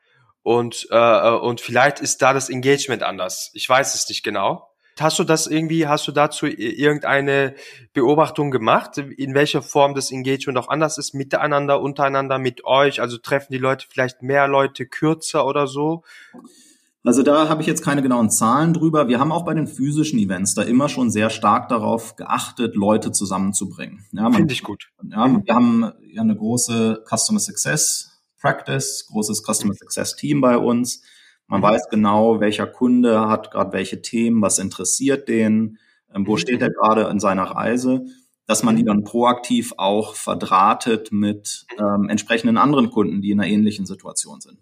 Und, 0.44 0.88
äh, 0.92 1.30
und 1.30 1.62
vielleicht 1.62 2.00
ist 2.00 2.22
da 2.22 2.34
das 2.34 2.50
Engagement 2.50 3.04
anders. 3.04 3.52
Ich 3.54 3.68
weiß 3.68 3.96
es 3.96 4.08
nicht 4.08 4.24
genau. 4.24 4.70
Hast 5.00 5.20
du 5.20 5.24
das 5.24 5.46
irgendwie, 5.46 5.88
hast 5.88 6.08
du 6.08 6.12
dazu 6.12 6.48
irgendeine 6.48 7.54
Beobachtung 7.94 8.50
gemacht, 8.50 8.98
in 8.98 9.36
welcher 9.36 9.62
Form 9.62 9.94
das 9.94 10.12
Engagement 10.12 10.58
auch 10.58 10.70
anders 10.70 10.98
ist, 10.98 11.14
miteinander, 11.14 11.82
untereinander, 11.82 12.40
mit 12.40 12.66
euch? 12.66 13.00
Also 13.00 13.18
treffen 13.18 13.52
die 13.52 13.60
Leute 13.60 13.86
vielleicht 13.90 14.24
mehr 14.24 14.48
Leute 14.48 14.88
kürzer 14.88 15.46
oder 15.46 15.68
so? 15.68 16.04
Also 17.08 17.24
da 17.24 17.48
habe 17.48 17.62
ich 17.62 17.68
jetzt 17.68 17.86
keine 17.86 18.02
genauen 18.02 18.30
Zahlen 18.30 18.74
drüber. 18.74 19.08
Wir 19.08 19.18
haben 19.18 19.32
auch 19.32 19.46
bei 19.46 19.54
den 19.54 19.66
physischen 19.66 20.20
Events 20.20 20.56
da 20.56 20.64
immer 20.64 20.90
schon 20.90 21.10
sehr 21.10 21.30
stark 21.30 21.70
darauf 21.70 22.18
geachtet, 22.18 22.76
Leute 22.76 23.14
zusammenzubringen. 23.14 24.04
Ja, 24.12 24.30
Finde 24.30 24.52
ich 24.52 24.62
gut. 24.62 24.90
Ja, 25.10 25.26
wir 25.42 25.56
haben 25.56 25.94
ja 26.12 26.22
eine 26.22 26.36
große 26.36 27.06
Customer 27.08 27.40
Success 27.40 28.20
Practice, 28.42 29.08
großes 29.10 29.42
Customer 29.42 29.74
Success 29.74 30.18
Team 30.18 30.42
bei 30.42 30.58
uns. 30.58 31.02
Man 31.48 31.62
mhm. 31.62 31.64
weiß 31.64 31.88
genau, 31.90 32.42
welcher 32.42 32.68
Kunde 32.68 33.30
hat 33.30 33.52
gerade 33.52 33.72
welche 33.72 34.02
Themen, 34.02 34.42
was 34.42 34.60
interessiert 34.60 35.30
den, 35.30 35.78
ähm, 36.14 36.28
wo 36.28 36.34
mhm. 36.34 36.40
steht 36.40 36.62
er 36.62 36.72
gerade 36.72 37.04
in 37.04 37.22
seiner 37.22 37.44
Reise, 37.44 38.04
dass 38.48 38.64
man 38.64 38.76
die 38.76 38.84
mhm. 38.84 38.88
dann 38.88 39.04
proaktiv 39.06 39.74
auch 39.78 40.14
verdrahtet 40.14 41.14
mit 41.14 41.68
mhm. 41.80 41.86
ähm, 41.86 42.10
entsprechenden 42.10 42.58
anderen 42.58 42.90
Kunden, 42.90 43.22
die 43.22 43.32
in 43.32 43.40
einer 43.40 43.50
ähnlichen 43.50 43.86
Situation 43.86 44.42
sind. 44.42 44.60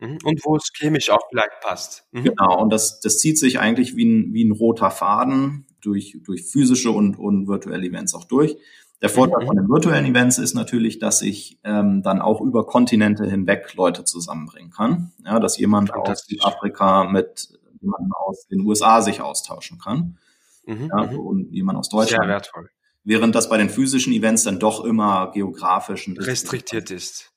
Mhm. 0.00 0.18
Und 0.24 0.40
wo 0.44 0.56
es 0.56 0.70
chemisch 0.76 1.10
auch 1.10 1.22
vielleicht 1.28 1.60
passt. 1.60 2.06
Mhm. 2.12 2.24
Genau, 2.24 2.60
und 2.60 2.72
das, 2.72 3.00
das 3.00 3.18
zieht 3.18 3.38
sich 3.38 3.58
eigentlich 3.58 3.96
wie 3.96 4.04
ein, 4.04 4.32
wie 4.32 4.44
ein 4.44 4.52
roter 4.52 4.90
Faden 4.90 5.66
durch, 5.80 6.18
durch 6.24 6.44
physische 6.44 6.90
und, 6.90 7.18
und 7.18 7.48
virtuelle 7.48 7.86
Events 7.86 8.14
auch 8.14 8.24
durch. 8.24 8.56
Der 9.00 9.08
Vorteil 9.08 9.42
mhm. 9.42 9.46
von 9.46 9.56
den 9.56 9.68
virtuellen 9.68 10.06
Events 10.06 10.38
ist 10.38 10.54
natürlich, 10.54 10.98
dass 10.98 11.22
ich 11.22 11.58
ähm, 11.64 12.02
dann 12.02 12.20
auch 12.20 12.40
über 12.40 12.66
Kontinente 12.66 13.28
hinweg 13.28 13.74
Leute 13.74 14.04
zusammenbringen 14.04 14.70
kann. 14.70 15.12
Ja, 15.24 15.38
dass 15.38 15.58
jemand 15.58 15.94
aus 15.94 16.26
Südafrika 16.26 17.04
mit 17.04 17.48
jemandem 17.80 18.12
aus 18.12 18.46
den 18.48 18.60
USA 18.62 19.02
sich 19.02 19.20
austauschen 19.20 19.78
kann. 19.78 20.18
Mhm. 20.66 20.90
Ja, 20.90 21.06
mhm. 21.06 21.18
und 21.18 21.52
jemand 21.52 21.78
aus 21.78 21.88
Deutschland. 21.88 22.24
Sehr 22.24 22.28
wertvoll. 22.28 22.70
Während 23.04 23.34
das 23.34 23.48
bei 23.48 23.56
den 23.56 23.70
physischen 23.70 24.12
Events 24.12 24.42
dann 24.42 24.58
doch 24.58 24.84
immer 24.84 25.30
geografisch 25.32 26.10
restriktiert 26.18 26.90
ist 26.90 27.32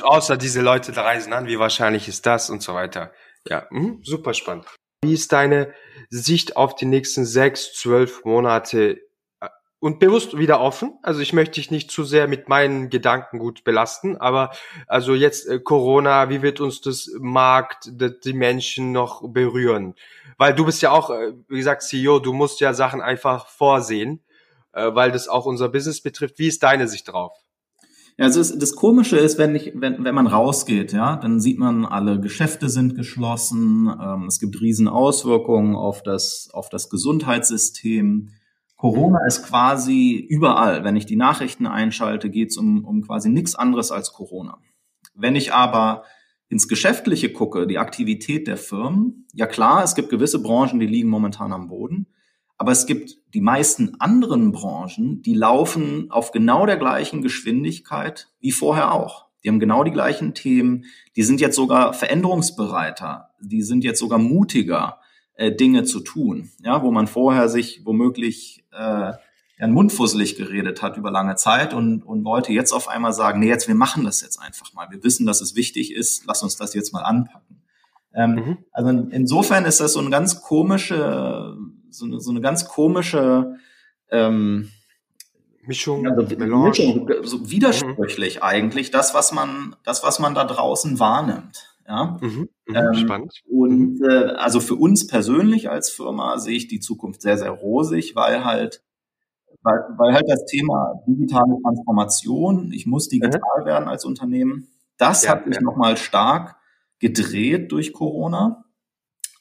außer 0.00 0.36
diese 0.36 0.60
Leute 0.60 0.96
reisen 0.96 1.32
an, 1.32 1.46
wie 1.46 1.58
wahrscheinlich 1.58 2.08
ist 2.08 2.26
das 2.26 2.50
und 2.50 2.62
so 2.62 2.74
weiter. 2.74 3.12
Ja, 3.46 3.66
mh, 3.70 3.98
super 4.02 4.34
spannend. 4.34 4.66
Wie 5.02 5.14
ist 5.14 5.32
deine 5.32 5.72
Sicht 6.10 6.56
auf 6.56 6.74
die 6.74 6.86
nächsten 6.86 7.24
sechs, 7.24 7.72
zwölf 7.74 8.24
Monate 8.24 9.00
äh, 9.40 9.48
und 9.78 10.00
bewusst 10.00 10.36
wieder 10.36 10.60
offen. 10.60 10.98
Also 11.02 11.20
ich 11.20 11.32
möchte 11.32 11.54
dich 11.54 11.70
nicht 11.70 11.90
zu 11.92 12.02
sehr 12.02 12.26
mit 12.26 12.48
meinen 12.48 12.90
Gedanken 12.90 13.38
gut 13.38 13.62
belasten, 13.62 14.16
aber 14.16 14.50
also 14.88 15.14
jetzt 15.14 15.48
äh, 15.48 15.60
Corona, 15.60 16.30
wie 16.30 16.42
wird 16.42 16.60
uns 16.60 16.80
das 16.80 17.10
Markt, 17.20 17.90
die, 17.92 18.32
Menschen 18.32 18.90
noch 18.90 19.22
berühren? 19.24 19.94
Weil 20.36 20.54
du 20.54 20.64
bist 20.64 20.82
ja 20.82 20.90
auch, 20.90 21.10
äh, 21.10 21.34
wie 21.48 21.58
gesagt, 21.58 21.82
CEO, 21.82 22.18
du 22.18 22.32
musst 22.32 22.60
ja 22.60 22.74
Sachen 22.74 23.00
einfach 23.00 23.46
vorsehen. 23.46 24.24
Äh, 24.72 24.94
weil 24.94 25.10
das 25.10 25.28
auch 25.28 25.46
unser 25.46 25.68
Business 25.68 26.00
betrifft. 26.00 26.38
Wie 26.38 26.46
ist 26.46 26.62
deine 26.62 26.88
Sicht 26.88 27.08
drauf? 27.08 27.32
Ja, 28.18 28.24
also 28.24 28.40
das, 28.40 28.58
das 28.58 28.74
Komische 28.74 29.16
ist, 29.16 29.38
wenn, 29.38 29.54
ich, 29.54 29.72
wenn, 29.76 30.02
wenn 30.02 30.14
man 30.14 30.26
rausgeht, 30.26 30.92
ja, 30.92 31.16
dann 31.16 31.40
sieht 31.40 31.58
man, 31.58 31.86
alle 31.86 32.20
Geschäfte 32.20 32.68
sind 32.68 32.96
geschlossen, 32.96 33.88
ähm, 34.02 34.24
es 34.26 34.40
gibt 34.40 34.60
riesen 34.60 34.88
Auswirkungen 34.88 35.76
auf 35.76 36.02
das, 36.02 36.50
auf 36.52 36.68
das 36.68 36.90
Gesundheitssystem. 36.90 38.30
Corona 38.76 39.24
ist 39.26 39.44
quasi 39.44 40.16
überall. 40.16 40.82
Wenn 40.82 40.96
ich 40.96 41.06
die 41.06 41.16
Nachrichten 41.16 41.66
einschalte, 41.66 42.28
geht 42.28 42.50
es 42.50 42.56
um, 42.56 42.84
um 42.84 43.02
quasi 43.02 43.28
nichts 43.28 43.54
anderes 43.54 43.92
als 43.92 44.12
Corona. 44.12 44.58
Wenn 45.14 45.36
ich 45.36 45.52
aber 45.52 46.02
ins 46.48 46.66
Geschäftliche 46.66 47.32
gucke, 47.32 47.68
die 47.68 47.78
Aktivität 47.78 48.48
der 48.48 48.56
Firmen, 48.56 49.26
ja 49.32 49.46
klar, 49.46 49.84
es 49.84 49.94
gibt 49.94 50.10
gewisse 50.10 50.42
Branchen, 50.42 50.80
die 50.80 50.86
liegen 50.86 51.08
momentan 51.08 51.52
am 51.52 51.68
Boden. 51.68 52.08
Aber 52.58 52.72
es 52.72 52.86
gibt 52.86 53.18
die 53.34 53.40
meisten 53.40 54.00
anderen 54.00 54.50
Branchen, 54.50 55.22
die 55.22 55.34
laufen 55.34 56.10
auf 56.10 56.32
genau 56.32 56.66
der 56.66 56.76
gleichen 56.76 57.22
Geschwindigkeit 57.22 58.28
wie 58.40 58.50
vorher 58.50 58.92
auch. 58.92 59.26
Die 59.42 59.48
haben 59.48 59.60
genau 59.60 59.84
die 59.84 59.92
gleichen 59.92 60.34
Themen. 60.34 60.84
Die 61.14 61.22
sind 61.22 61.40
jetzt 61.40 61.54
sogar 61.54 61.94
veränderungsbereiter. 61.94 63.30
Die 63.40 63.62
sind 63.62 63.84
jetzt 63.84 64.00
sogar 64.00 64.18
mutiger, 64.18 64.98
äh, 65.34 65.54
Dinge 65.54 65.84
zu 65.84 66.00
tun. 66.00 66.50
Ja, 66.60 66.82
wo 66.82 66.90
man 66.90 67.06
vorher 67.06 67.48
sich 67.48 67.82
womöglich 67.84 68.64
äh, 68.72 69.12
einen 69.60 69.72
Mund 69.72 69.92
fusselig 69.92 70.36
geredet 70.36 70.82
hat 70.82 70.96
über 70.96 71.12
lange 71.12 71.36
Zeit 71.36 71.74
und, 71.74 72.02
und 72.02 72.22
Leute 72.22 72.52
jetzt 72.52 72.72
auf 72.72 72.88
einmal 72.88 73.12
sagen, 73.12 73.40
nee, 73.40 73.48
jetzt, 73.48 73.68
wir 73.68 73.74
machen 73.76 74.04
das 74.04 74.20
jetzt 74.20 74.38
einfach 74.38 74.72
mal. 74.74 74.88
Wir 74.90 75.02
wissen, 75.04 75.26
dass 75.26 75.40
es 75.40 75.54
wichtig 75.54 75.94
ist. 75.94 76.24
Lass 76.26 76.42
uns 76.42 76.56
das 76.56 76.74
jetzt 76.74 76.92
mal 76.92 77.02
anpacken. 77.02 77.62
Ähm, 78.14 78.30
mhm. 78.34 78.58
Also 78.72 78.90
insofern 79.10 79.64
ist 79.64 79.80
das 79.80 79.92
so 79.92 80.00
eine 80.00 80.10
ganz 80.10 80.42
komische 80.42 81.56
so 81.90 82.06
eine, 82.06 82.20
so 82.20 82.30
eine 82.30 82.40
ganz 82.40 82.66
komische 82.66 83.56
ähm, 84.10 84.70
Mischung, 85.66 86.06
also, 86.06 86.36
Mischung, 86.36 87.10
so 87.24 87.50
widersprüchlich 87.50 88.36
mhm. 88.36 88.42
eigentlich, 88.42 88.90
das, 88.90 89.12
was 89.14 89.32
man, 89.32 89.76
das, 89.84 90.02
was 90.02 90.18
man 90.18 90.34
da 90.34 90.44
draußen 90.44 90.98
wahrnimmt. 90.98 91.76
Ja? 91.86 92.18
Mhm. 92.20 92.48
Mhm. 92.66 92.74
Ähm, 92.74 92.94
Spannend. 92.94 93.32
Und 93.50 94.00
mhm. 94.00 94.04
äh, 94.08 94.24
also 94.32 94.60
für 94.60 94.76
uns 94.76 95.06
persönlich 95.06 95.70
als 95.70 95.90
Firma 95.90 96.38
sehe 96.38 96.56
ich 96.56 96.68
die 96.68 96.80
Zukunft 96.80 97.20
sehr, 97.22 97.36
sehr 97.36 97.50
rosig, 97.50 98.16
weil 98.16 98.44
halt 98.44 98.82
weil, 99.62 99.80
weil 99.96 100.14
halt 100.14 100.24
das 100.28 100.44
Thema 100.46 101.02
digitale 101.06 101.56
Transformation, 101.62 102.72
ich 102.72 102.86
muss 102.86 103.08
digital 103.08 103.40
mhm. 103.60 103.66
werden 103.66 103.88
als 103.88 104.04
Unternehmen, 104.04 104.68
das 104.98 105.24
ja, 105.24 105.30
hat 105.30 105.44
sich 105.44 105.54
ja. 105.54 105.62
nochmal 105.62 105.96
stark 105.96 106.56
gedreht 106.98 107.72
durch 107.72 107.92
Corona. 107.92 108.64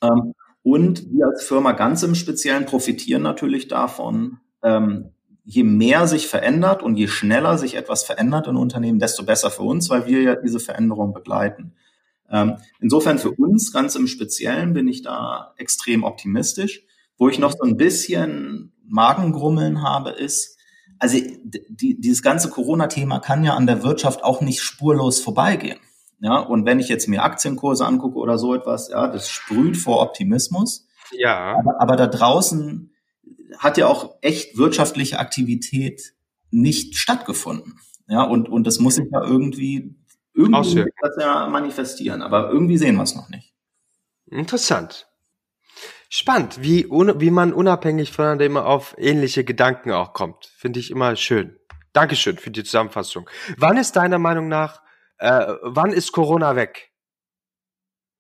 Ähm, 0.02 0.34
und 0.68 1.10
wir 1.14 1.28
als 1.28 1.46
Firma 1.46 1.72
ganz 1.72 2.04
im 2.04 2.14
Speziellen 2.14 2.66
profitieren 2.66 3.22
natürlich 3.22 3.70
davon, 3.70 4.40
ähm, 4.62 5.14
je 5.46 5.64
mehr 5.64 6.08
sich 6.08 6.28
verändert 6.28 6.84
und 6.84 6.98
je 6.98 7.08
schneller 7.08 7.58
sich 7.58 7.76
etwas 7.76 8.04
verändert 8.04 8.48
in 8.48 8.58
Unternehmen, 8.58 9.00
desto 9.00 9.24
besser 9.24 9.50
für 9.50 9.62
uns, 9.62 9.90
weil 9.90 10.08
wir 10.08 10.22
ja 10.22 10.36
diese 10.36 10.60
Veränderung 10.60 11.14
begleiten. 11.14 11.72
Ähm, 12.30 12.58
insofern 12.82 13.18
für 13.18 13.32
uns 13.32 13.72
ganz 13.72 13.96
im 13.96 14.08
Speziellen 14.08 14.74
bin 14.74 14.90
ich 14.90 15.04
da 15.04 15.54
extrem 15.56 16.04
optimistisch. 16.04 16.84
Wo 17.18 17.30
ich 17.30 17.40
noch 17.40 17.54
so 17.54 17.64
ein 17.64 17.78
bisschen 17.78 18.74
Magengrummeln 18.86 19.84
habe, 19.84 20.10
ist, 20.10 20.58
also 21.00 21.18
die, 21.18 21.98
dieses 21.98 22.22
ganze 22.22 22.50
Corona-Thema 22.50 23.20
kann 23.20 23.46
ja 23.46 23.54
an 23.54 23.68
der 23.68 23.84
Wirtschaft 23.84 24.22
auch 24.22 24.42
nicht 24.42 24.62
spurlos 24.62 25.22
vorbeigehen. 25.22 25.80
Ja, 26.20 26.40
und 26.40 26.66
wenn 26.66 26.80
ich 26.80 26.90
jetzt 26.90 27.08
mir 27.08 27.24
Aktienkurse 27.24 27.86
angucke 27.86 28.18
oder 28.18 28.38
so 28.38 28.56
etwas, 28.56 28.90
ja, 28.90 29.08
das 29.08 29.30
sprüht 29.30 29.78
vor 29.78 30.02
Optimismus. 30.02 30.88
Ja. 31.12 31.56
Aber, 31.58 31.80
aber 31.80 31.96
da 31.96 32.08
draußen 32.08 32.92
hat 33.60 33.78
ja 33.78 33.88
auch 33.88 34.16
echt 34.22 34.58
wirtschaftliche 34.58 35.20
Aktivität 35.20 36.14
nicht 36.50 36.98
stattgefunden. 36.98 37.80
Ja, 38.08 38.24
und, 38.24 38.50
und 38.50 38.66
das 38.66 38.80
muss 38.80 38.96
sich 38.96 39.08
ja 39.12 39.24
irgendwie, 39.24 39.96
irgendwie 40.34 40.86
das 41.02 41.16
ja 41.20 41.48
manifestieren. 41.48 42.22
Aber 42.22 42.50
irgendwie 42.50 42.78
sehen 42.78 42.96
wir 42.96 43.04
es 43.04 43.16
noch 43.16 43.30
nicht. 43.30 43.54
Interessant. 44.26 45.08
Spannend, 46.10 46.62
wie, 46.62 46.86
wie 46.90 47.32
man 47.32 47.54
unabhängig 47.54 48.12
voneinander 48.12 48.46
immer 48.46 48.66
auf 48.66 48.96
ähnliche 48.98 49.44
Gedanken 49.44 49.92
auch 49.92 50.14
kommt. 50.14 50.46
Finde 50.58 50.80
ich 50.80 50.90
immer 50.90 51.16
schön. 51.16 51.58
Dankeschön 51.92 52.38
für 52.38 52.52
die 52.52 52.64
Zusammenfassung. 52.64 53.30
Wann 53.58 53.78
ist 53.78 53.98
deiner 53.98 54.20
Meinung 54.20 54.48
nach 54.48 54.82
äh, 55.18 55.54
wann 55.62 55.92
ist 55.92 56.12
Corona 56.12 56.56
weg? 56.56 56.92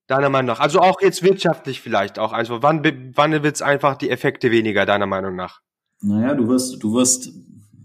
Deiner 0.08 0.30
Meinung 0.30 0.48
nach. 0.48 0.60
Also 0.60 0.80
auch 0.80 1.02
jetzt 1.02 1.22
wirtschaftlich 1.22 1.82
vielleicht 1.82 2.18
auch. 2.18 2.32
Also 2.32 2.64
wann, 2.64 2.82
wann 3.16 3.32
wird 3.44 3.56
es 3.56 3.62
einfach 3.62 3.96
die 3.96 4.10
Effekte 4.10 4.52
weniger, 4.52 4.86
deiner 4.86 5.06
Meinung 5.06 5.36
nach? 5.36 5.62
Naja, 6.00 6.34
du 6.34 6.48
wirst, 6.48 6.82
du 6.82 6.94
wirst 6.94 7.34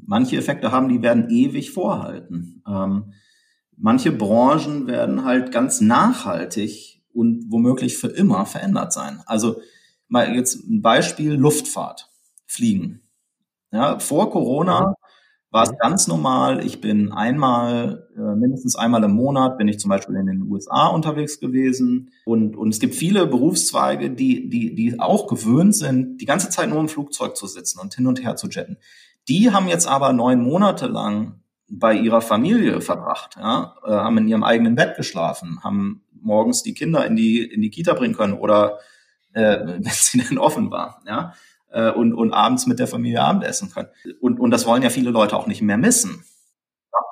manche 0.06 0.36
Effekte 0.36 0.70
haben, 0.70 0.88
die 0.88 1.02
werden 1.02 1.30
ewig 1.30 1.72
vorhalten. 1.72 2.62
Ähm, 2.66 3.14
manche 3.76 4.12
Branchen 4.12 4.86
werden 4.86 5.24
halt 5.24 5.50
ganz 5.50 5.80
nachhaltig 5.80 7.02
und 7.12 7.50
womöglich 7.50 7.98
für 7.98 8.08
immer 8.08 8.46
verändert 8.46 8.92
sein. 8.92 9.22
Also 9.26 9.60
mal 10.08 10.34
jetzt 10.34 10.56
ein 10.68 10.82
Beispiel 10.82 11.32
Luftfahrt, 11.32 12.10
Fliegen. 12.46 13.02
Ja, 13.72 13.98
vor 13.98 14.30
Corona 14.30 14.94
war 15.52 15.64
es 15.64 15.76
ganz 15.78 16.08
normal. 16.08 16.64
Ich 16.64 16.80
bin 16.80 17.12
einmal, 17.12 18.08
äh, 18.16 18.34
mindestens 18.34 18.74
einmal 18.74 19.04
im 19.04 19.12
Monat, 19.12 19.58
bin 19.58 19.68
ich 19.68 19.78
zum 19.78 19.90
Beispiel 19.90 20.16
in 20.16 20.26
den 20.26 20.50
USA 20.50 20.86
unterwegs 20.86 21.40
gewesen. 21.40 22.10
Und, 22.24 22.56
und 22.56 22.70
es 22.70 22.80
gibt 22.80 22.94
viele 22.94 23.26
Berufszweige, 23.26 24.10
die, 24.10 24.48
die, 24.48 24.74
die 24.74 24.98
auch 24.98 25.26
gewöhnt 25.26 25.76
sind, 25.76 26.22
die 26.22 26.24
ganze 26.24 26.48
Zeit 26.48 26.70
nur 26.70 26.80
im 26.80 26.88
Flugzeug 26.88 27.36
zu 27.36 27.46
sitzen 27.46 27.80
und 27.80 27.94
hin 27.94 28.06
und 28.06 28.24
her 28.24 28.34
zu 28.34 28.48
jetten. 28.48 28.78
Die 29.28 29.52
haben 29.52 29.68
jetzt 29.68 29.86
aber 29.86 30.14
neun 30.14 30.42
Monate 30.42 30.86
lang 30.86 31.42
bei 31.68 31.94
ihrer 31.94 32.22
Familie 32.22 32.80
verbracht, 32.80 33.36
ja, 33.38 33.76
äh, 33.84 33.90
haben 33.90 34.18
in 34.18 34.28
ihrem 34.28 34.44
eigenen 34.44 34.74
Bett 34.74 34.96
geschlafen, 34.96 35.62
haben 35.62 36.02
morgens 36.18 36.62
die 36.62 36.74
Kinder 36.74 37.06
in 37.06 37.14
die, 37.14 37.44
in 37.44 37.60
die 37.60 37.70
Kita 37.70 37.92
bringen 37.92 38.16
können 38.16 38.34
oder 38.34 38.78
äh, 39.34 39.58
wenn 39.66 39.84
sie 39.84 40.18
denn 40.18 40.38
offen 40.38 40.70
war, 40.70 41.02
ja 41.06 41.34
äh, 41.72 41.90
und, 41.90 42.14
und 42.14 42.32
abends 42.32 42.66
mit 42.66 42.78
der 42.78 42.86
Familie 42.86 43.22
Abendessen 43.22 43.70
können. 43.70 43.88
Und, 44.20 44.38
und 44.38 44.50
das 44.50 44.66
wollen 44.66 44.82
ja 44.82 44.90
viele 44.90 45.10
Leute 45.10 45.36
auch 45.36 45.46
nicht 45.46 45.62
mehr 45.62 45.78
missen. 45.78 46.24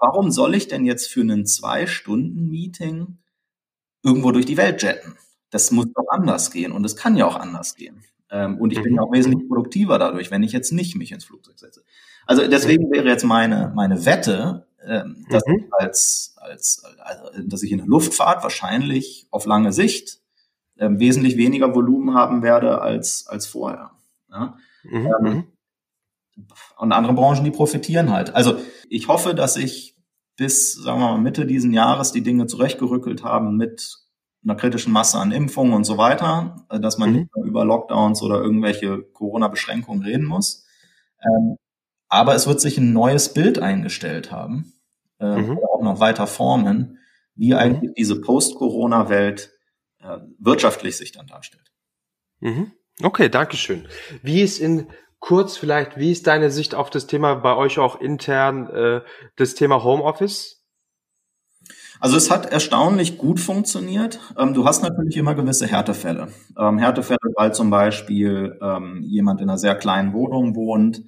Warum 0.01 0.31
soll 0.31 0.55
ich 0.55 0.69
denn 0.69 0.85
jetzt 0.85 1.09
für 1.09 1.21
einen 1.21 1.47
Zwei-Stunden-Meeting 1.47 3.19
irgendwo 4.03 4.33
durch 4.33 4.47
die 4.47 4.57
Welt 4.57 4.83
jetten? 4.83 5.17
Das 5.51 5.71
muss 5.71 5.87
doch 5.95 6.07
anders 6.09 6.51
gehen 6.51 6.73
und 6.73 6.85
es 6.85 6.97
kann 6.97 7.17
ja 7.17 7.27
auch 7.27 7.37
anders 7.37 7.75
gehen. 7.75 8.05
Ähm, 8.31 8.59
und 8.59 8.73
ich 8.73 8.83
bin 8.83 8.95
ja 8.95 9.03
auch 9.03 9.13
wesentlich 9.13 9.49
produktiver 9.49 9.99
dadurch, 9.99 10.31
wenn 10.31 10.43
ich 10.43 10.53
jetzt 10.53 10.73
nicht 10.73 10.97
mich 10.97 11.13
ins 11.13 11.25
Flugzeug 11.25 11.59
setze. 11.59 11.83
Also 12.27 12.47
deswegen 12.47 12.91
wäre 12.91 13.09
jetzt 13.09 13.25
meine, 13.25 13.73
meine 13.75 14.05
Wette, 14.07 14.67
ähm, 14.87 15.27
dass, 15.31 15.45
mhm. 15.47 15.57
ich 15.57 15.73
als, 15.73 16.35
als, 16.37 16.85
also, 16.99 17.43
dass 17.47 17.63
ich 17.63 17.73
in 17.73 17.79
der 17.79 17.87
Luftfahrt 17.87 18.43
wahrscheinlich 18.43 19.27
auf 19.31 19.47
lange 19.47 19.73
Sicht 19.73 20.21
ähm, 20.79 20.99
wesentlich 20.99 21.37
weniger 21.37 21.75
Volumen 21.75 22.15
haben 22.15 22.43
werde 22.43 22.81
als, 22.81 23.27
als 23.27 23.47
vorher. 23.47 23.91
Ja? 24.31 24.57
Mhm. 24.85 25.07
Ähm, 25.07 25.13
mhm. 25.23 25.45
und 26.79 26.93
andere 26.93 27.15
Branchen, 27.15 27.45
die 27.45 27.51
profitieren 27.51 28.11
halt. 28.11 28.35
Also 28.35 28.59
ich 28.89 29.09
hoffe, 29.09 29.35
dass 29.35 29.55
sich 29.55 29.97
bis, 30.37 30.73
sagen 30.75 31.01
wir 31.01 31.13
mal, 31.13 31.21
Mitte 31.21 31.47
diesen 31.47 31.73
Jahres 31.73 32.13
die 32.13 32.23
Dinge 32.23 32.47
zurechtgerückelt 32.47 33.25
haben 33.25 33.57
mit 33.57 33.99
einer 34.43 34.55
kritischen 34.55 34.93
Masse 34.93 35.19
an 35.19 35.33
Impfungen 35.33 35.75
und 35.75 35.85
so 35.85 35.99
weiter, 35.99 36.67
äh, 36.71 36.81
dass 36.81 36.99
man 36.99 37.11
mhm. 37.11 37.17
nicht 37.17 37.37
mehr 37.37 37.45
über 37.45 37.65
Lockdowns 37.65 38.23
oder 38.23 38.41
irgendwelche 38.41 39.03
Corona-Beschränkungen 39.03 40.03
reden 40.03 40.25
muss. 40.25 40.67
Ähm, 41.23 41.57
aber 42.09 42.35
es 42.35 42.47
wird 42.47 42.61
sich 42.61 42.79
ein 42.79 42.93
neues 42.93 43.33
Bild 43.33 43.59
eingestellt 43.59 44.33
haben, 44.33 44.73
äh, 45.19 45.43
mhm. 45.43 45.59
auch 45.59 45.83
noch 45.83 46.01
weiter 46.01 46.27
formen, 46.27 46.99
wie 47.35 47.53
mhm. 47.53 47.59
eigentlich 47.59 47.93
diese 47.95 48.21
Post-Corona-Welt 48.21 49.53
äh, 50.01 50.19
wirtschaftlich 50.39 50.97
sich 50.97 51.13
dann 51.13 51.27
darstellt. 51.27 51.71
Mhm. 52.41 52.73
Okay, 53.03 53.29
Dankeschön. 53.29 53.87
Wie 54.23 54.43
ist 54.43 54.59
in 54.59 54.87
kurz 55.19 55.57
vielleicht, 55.57 55.97
wie 55.99 56.11
ist 56.11 56.27
deine 56.27 56.51
Sicht 56.51 56.75
auf 56.75 56.91
das 56.91 57.07
Thema 57.07 57.35
bei 57.35 57.55
euch 57.55 57.79
auch 57.79 58.01
intern, 58.01 58.69
äh, 58.69 59.01
das 59.37 59.55
Thema 59.55 59.85
Homeoffice? 59.85 60.61
Also 62.01 62.17
es 62.17 62.31
hat 62.31 62.51
erstaunlich 62.51 63.19
gut 63.19 63.39
funktioniert. 63.41 64.19
Ähm, 64.39 64.55
du 64.55 64.65
hast 64.65 64.83
natürlich 64.83 65.19
immer 65.19 65.35
gewisse 65.35 65.67
Härtefälle. 65.67 66.29
Ähm, 66.59 66.79
Härtefälle, 66.79 67.19
weil 67.37 67.55
zum 67.55 67.69
Beispiel 67.69 68.59
ähm, 68.63 69.03
jemand 69.03 69.43
in 69.43 69.51
einer 69.51 69.59
sehr 69.59 69.75
kleinen 69.75 70.15
Wohnung 70.15 70.57
wohnt 70.57 71.03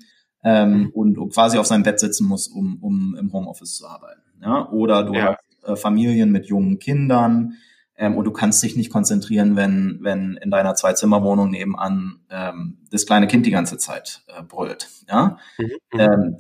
ähm, 0.44 0.72
mhm. 0.72 0.90
und 0.90 1.32
quasi 1.32 1.56
auf 1.56 1.66
seinem 1.66 1.82
Bett 1.82 1.98
sitzen 1.98 2.26
muss, 2.28 2.46
um, 2.46 2.78
um 2.82 3.16
im 3.18 3.32
Homeoffice 3.32 3.76
zu 3.76 3.86
arbeiten. 3.86 4.20
Ja? 4.42 4.68
Oder 4.70 5.04
du 5.04 5.14
ja. 5.14 5.36
hast 5.36 5.68
äh, 5.68 5.76
Familien 5.76 6.30
mit 6.30 6.46
jungen 6.46 6.78
Kindern, 6.78 7.54
ähm, 7.96 8.16
und 8.16 8.24
du 8.24 8.32
kannst 8.32 8.62
dich 8.62 8.76
nicht 8.76 8.90
konzentrieren, 8.90 9.56
wenn, 9.56 9.98
wenn 10.02 10.38
in 10.42 10.50
deiner 10.50 10.74
Zwei-Zimmer-Wohnung 10.74 11.50
nebenan 11.50 12.20
ähm, 12.30 12.78
das 12.90 13.06
kleine 13.06 13.26
Kind 13.26 13.46
die 13.46 13.50
ganze 13.50 13.78
Zeit 13.78 14.22
äh, 14.28 14.42
brüllt. 14.42 14.88
Ja? 15.08 15.38
Mhm. 15.58 15.70
mhm. 15.92 16.00
Ähm, 16.00 16.36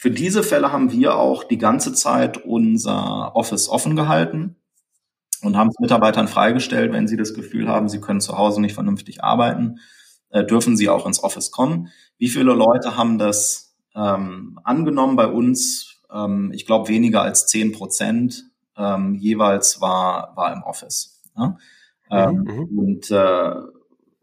für 0.00 0.10
diese 0.10 0.42
Fälle 0.42 0.72
haben 0.72 0.90
wir 0.92 1.16
auch 1.16 1.44
die 1.44 1.58
ganze 1.58 1.92
Zeit 1.92 2.38
unser 2.38 3.36
Office 3.36 3.68
offen 3.68 3.96
gehalten 3.96 4.56
und 5.42 5.58
haben 5.58 5.68
es 5.68 5.78
Mitarbeitern 5.78 6.26
freigestellt, 6.26 6.94
wenn 6.94 7.06
sie 7.06 7.18
das 7.18 7.34
Gefühl 7.34 7.68
haben, 7.68 7.90
sie 7.90 8.00
können 8.00 8.22
zu 8.22 8.38
Hause 8.38 8.62
nicht 8.62 8.74
vernünftig 8.74 9.22
arbeiten, 9.22 9.78
äh, 10.30 10.42
dürfen 10.42 10.74
sie 10.78 10.88
auch 10.88 11.06
ins 11.06 11.22
Office 11.22 11.50
kommen. 11.50 11.88
Wie 12.16 12.28
viele 12.28 12.54
Leute 12.54 12.96
haben 12.96 13.18
das 13.18 13.76
ähm, 13.94 14.58
angenommen 14.64 15.16
bei 15.16 15.26
uns, 15.26 16.00
ähm, 16.10 16.50
ich 16.54 16.64
glaube 16.64 16.88
weniger 16.88 17.20
als 17.20 17.46
zehn 17.46 17.72
Prozent 17.72 18.49
ähm, 18.76 19.14
jeweils 19.14 19.80
war, 19.80 20.36
war 20.36 20.52
im 20.52 20.62
Office. 20.62 21.22
Ja? 21.36 21.58
Ähm, 22.10 22.44
mhm. 22.44 22.78
Und, 22.78 23.10
äh, 23.10 23.54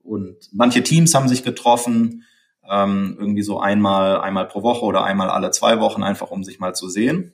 und 0.04 0.36
manche 0.52 0.84
Teams 0.84 1.14
haben 1.16 1.28
sich 1.28 1.44
getroffen, 1.44 2.24
ähm, 2.70 3.16
irgendwie 3.20 3.44
so 3.44 3.60
einmal, 3.60 4.20
einmal 4.20 4.48
pro 4.48 4.62
Woche 4.64 4.86
oder 4.86 5.04
einmal 5.04 5.30
alle 5.30 5.52
zwei 5.52 5.80
Wochen, 5.80 6.04
einfach 6.04 6.32
um 6.32 6.44
sich 6.44 6.60
mal 6.60 6.74
zu 6.74 6.90
sehen 6.90 7.34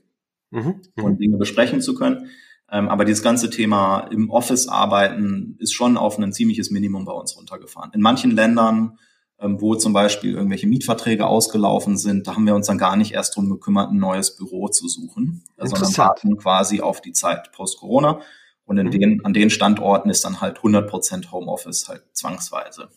mhm. 0.51 0.81
mhm. 0.95 1.03
und 1.03 1.19
Dinge 1.19 1.37
besprechen 1.37 1.81
zu 1.81 1.95
können. 1.95 2.29
Ähm, 2.71 2.89
aber 2.89 3.05
dieses 3.05 3.23
ganze 3.23 3.49
Thema 3.49 4.07
im 4.11 4.29
Office 4.29 4.67
arbeiten 4.67 5.55
ist 5.59 5.73
schon 5.73 5.97
auf 5.97 6.17
ein 6.17 6.33
ziemliches 6.33 6.71
Minimum 6.71 7.05
bei 7.05 7.11
uns 7.11 7.35
runtergefahren. 7.37 7.91
In 7.93 8.01
manchen 8.01 8.31
Ländern, 8.31 8.97
wo 9.43 9.75
zum 9.75 9.93
Beispiel 9.93 10.33
irgendwelche 10.33 10.67
Mietverträge 10.67 11.27
ausgelaufen 11.27 11.97
sind, 11.97 12.27
da 12.27 12.35
haben 12.35 12.45
wir 12.45 12.55
uns 12.55 12.67
dann 12.67 12.77
gar 12.77 12.95
nicht 12.95 13.13
erst 13.13 13.35
drum 13.35 13.49
gekümmert, 13.49 13.91
ein 13.91 13.97
neues 13.97 14.35
Büro 14.35 14.69
zu 14.69 14.87
suchen, 14.87 15.43
sondern 15.57 15.97
warten 15.97 16.37
quasi 16.37 16.81
auf 16.81 17.01
die 17.01 17.11
Zeit 17.11 17.51
post-Corona. 17.51 18.21
Und 18.65 18.77
in 18.77 18.87
mhm. 18.87 18.91
den, 18.91 19.25
an 19.25 19.33
den 19.33 19.49
Standorten 19.49 20.09
ist 20.09 20.23
dann 20.23 20.39
halt 20.39 20.57
100 20.57 20.89
Prozent 20.89 21.31
Homeoffice 21.31 21.89
halt 21.89 22.03
zwangsweise. 22.13 22.87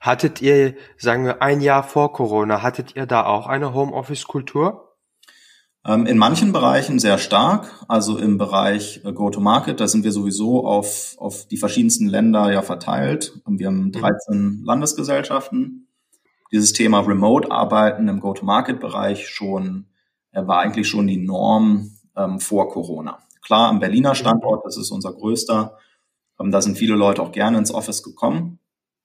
Hattet 0.00 0.42
ihr, 0.42 0.74
sagen 0.98 1.24
wir, 1.24 1.40
ein 1.40 1.60
Jahr 1.60 1.82
vor 1.82 2.12
Corona, 2.12 2.62
hattet 2.62 2.94
ihr 2.94 3.06
da 3.06 3.24
auch 3.24 3.46
eine 3.46 3.72
Homeoffice-Kultur? 3.72 4.93
Ähm, 5.86 6.06
in 6.06 6.16
manchen 6.16 6.52
Bereichen 6.52 6.98
sehr 6.98 7.18
stark, 7.18 7.84
also 7.88 8.16
im 8.16 8.38
Bereich 8.38 9.02
äh, 9.04 9.12
Go-to-Market, 9.12 9.80
da 9.80 9.86
sind 9.86 10.02
wir 10.02 10.12
sowieso 10.12 10.66
auf, 10.66 11.14
auf 11.18 11.46
die 11.46 11.58
verschiedensten 11.58 12.06
Länder 12.06 12.50
ja 12.50 12.62
verteilt. 12.62 13.38
Wir 13.46 13.66
haben 13.66 13.92
13 13.92 14.14
mhm. 14.34 14.64
Landesgesellschaften. 14.64 15.88
Dieses 16.50 16.72
Thema 16.72 17.00
Remote-Arbeiten 17.00 18.08
im 18.08 18.20
Go-to-Market-Bereich 18.20 19.28
schon, 19.28 19.86
äh, 20.32 20.46
war 20.46 20.60
eigentlich 20.60 20.88
schon 20.88 21.06
die 21.06 21.18
Norm 21.18 21.90
ähm, 22.16 22.40
vor 22.40 22.70
Corona. 22.70 23.18
Klar, 23.42 23.68
am 23.68 23.78
Berliner 23.78 24.10
mhm. 24.10 24.14
Standort, 24.14 24.64
das 24.64 24.78
ist 24.78 24.90
unser 24.90 25.12
größter, 25.12 25.76
ähm, 26.40 26.50
da 26.50 26.62
sind 26.62 26.78
viele 26.78 26.94
Leute 26.94 27.20
auch 27.20 27.32
gerne 27.32 27.58
ins 27.58 27.74
Office 27.74 28.02
gekommen. 28.02 28.58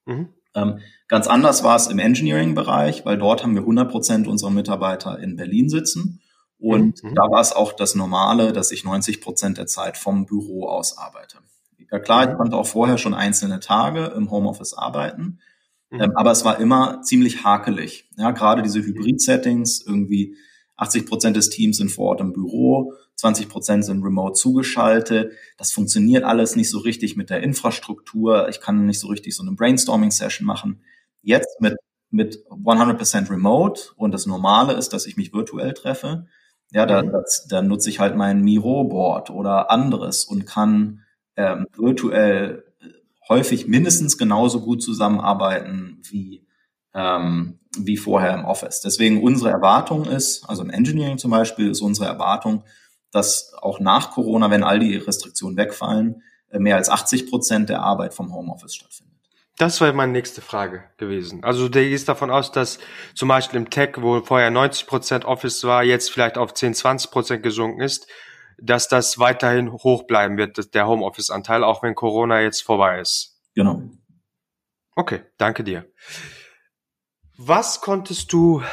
Mhm. 0.05 0.29
Ähm, 0.55 0.79
ganz 1.09 1.27
anders 1.27 1.61
war 1.65 1.75
es 1.75 1.87
im 1.87 1.99
Engineering-Bereich, 1.99 3.05
weil 3.05 3.17
dort 3.17 3.43
haben 3.43 3.55
wir 3.55 3.61
100 3.63 3.91
Prozent 3.91 4.27
unserer 4.27 4.51
Mitarbeiter 4.51 5.19
in 5.19 5.35
Berlin 5.35 5.67
sitzen. 5.67 6.21
Und 6.59 7.03
mhm. 7.03 7.15
da 7.15 7.23
war 7.31 7.41
es 7.41 7.53
auch 7.53 7.73
das 7.73 7.95
Normale, 7.95 8.51
dass 8.51 8.71
ich 8.71 8.83
90 8.83 9.21
Prozent 9.21 9.57
der 9.57 9.67
Zeit 9.67 9.97
vom 9.97 10.25
Büro 10.25 10.67
aus 10.67 10.97
arbeite. 10.97 11.37
Ja 11.91 11.99
klar, 11.99 12.23
ich 12.23 12.29
mhm. 12.31 12.37
konnte 12.37 12.57
auch 12.57 12.67
vorher 12.67 12.97
schon 12.97 13.13
einzelne 13.13 13.59
Tage 13.59 14.13
im 14.15 14.29
Homeoffice 14.29 14.73
arbeiten, 14.73 15.39
mhm. 15.89 16.01
ähm, 16.01 16.11
aber 16.15 16.31
es 16.31 16.43
war 16.45 16.59
immer 16.59 17.01
ziemlich 17.01 17.43
hakelig. 17.43 18.09
Ja, 18.17 18.31
gerade 18.31 18.61
diese 18.61 18.81
Hybrid-Settings, 18.81 19.81
irgendwie 19.81 20.35
80 20.75 21.05
Prozent 21.05 21.37
des 21.37 21.49
Teams 21.49 21.77
sind 21.77 21.89
vor 21.89 22.09
Ort 22.09 22.21
im 22.21 22.33
Büro, 22.33 22.93
20 23.15 23.49
Prozent 23.49 23.83
sind 23.83 24.03
remote 24.03 24.33
zugeschaltet. 24.33 25.33
Das 25.57 25.73
funktioniert 25.73 26.23
alles 26.23 26.55
nicht 26.55 26.69
so 26.69 26.79
richtig 26.79 27.17
mit 27.17 27.29
der 27.29 27.43
Infrastruktur. 27.43 28.47
Ich 28.47 28.61
kann 28.61 28.85
nicht 28.85 28.99
so 28.99 29.07
richtig 29.07 29.35
so 29.35 29.43
eine 29.43 29.51
Brainstorming-Session 29.51 30.47
machen. 30.47 30.81
Jetzt 31.21 31.59
mit, 31.59 31.75
mit 32.11 32.45
100% 32.49 33.29
remote 33.29 33.91
und 33.97 34.13
das 34.13 34.25
Normale 34.25 34.73
ist, 34.73 34.93
dass 34.93 35.05
ich 35.05 35.17
mich 35.17 35.33
virtuell 35.33 35.73
treffe. 35.73 36.27
Ja, 36.71 36.85
da, 36.85 37.01
mhm. 37.01 37.11
das, 37.11 37.47
da 37.49 37.61
nutze 37.61 37.89
ich 37.89 37.99
halt 37.99 38.15
mein 38.15 38.41
Miro-Board 38.43 39.31
oder 39.31 39.71
anderes 39.71 40.23
und 40.23 40.45
kann 40.45 41.03
ähm, 41.35 41.67
virtuell 41.75 42.63
äh, 42.79 42.87
häufig 43.27 43.67
mindestens 43.67 44.17
genauso 44.17 44.61
gut 44.61 44.83
zusammenarbeiten 44.83 46.01
wie, 46.09 46.45
ähm, 46.93 47.59
wie 47.77 47.97
vorher 47.97 48.33
im 48.35 48.45
Office. 48.45 48.81
Deswegen 48.81 49.23
unsere 49.23 49.49
Erwartung 49.49 50.05
ist, 50.05 50.47
also 50.47 50.61
im 50.61 50.69
Engineering 50.69 51.17
zum 51.17 51.31
Beispiel, 51.31 51.71
ist 51.71 51.81
unsere 51.81 52.07
Erwartung, 52.07 52.63
dass 53.11 53.53
auch 53.55 53.79
nach 53.79 54.11
Corona, 54.11 54.51
wenn 54.51 54.63
all 54.63 54.79
die 54.79 54.95
Restriktionen 54.97 55.57
wegfallen, 55.57 56.21
äh, 56.49 56.59
mehr 56.59 56.75
als 56.75 56.89
80 56.89 57.29
Prozent 57.29 57.69
der 57.69 57.81
Arbeit 57.81 58.13
vom 58.13 58.33
Homeoffice 58.33 58.75
stattfindet. 58.75 59.08
Das 59.59 59.81
wäre 59.81 59.91
meine 59.91 60.13
nächste 60.13 60.41
Frage 60.41 60.85
gewesen. 60.95 61.43
Also 61.43 61.67
der 61.67 61.83
geht 61.83 62.07
davon 62.07 62.31
aus, 62.31 62.53
dass 62.53 62.79
zum 63.13 63.27
Beispiel 63.27 63.59
im 63.59 63.69
Tech, 63.69 63.95
wo 63.97 64.21
vorher 64.21 64.51
90 64.51 64.87
Prozent 64.87 65.25
Office 65.25 65.65
war, 65.65 65.83
jetzt 65.83 66.11
vielleicht 66.11 66.37
auf 66.37 66.53
10, 66.53 66.75
20 66.75 67.11
Prozent 67.11 67.43
gesunken 67.43 67.81
ist, 67.81 68.07
dass 68.57 68.87
das 68.87 69.19
weiterhin 69.19 69.73
hoch 69.73 70.03
bleiben 70.07 70.37
wird, 70.37 70.73
der 70.73 70.87
Homeoffice-Anteil, 70.87 71.65
auch 71.65 71.83
wenn 71.83 71.93
Corona 71.93 72.39
jetzt 72.39 72.61
vorbei 72.61 73.01
ist. 73.01 73.37
Genau. 73.53 73.83
Okay, 74.95 75.23
danke 75.37 75.65
dir. 75.65 75.85
Was 77.37 77.81
konntest 77.81 78.31
du 78.31 78.63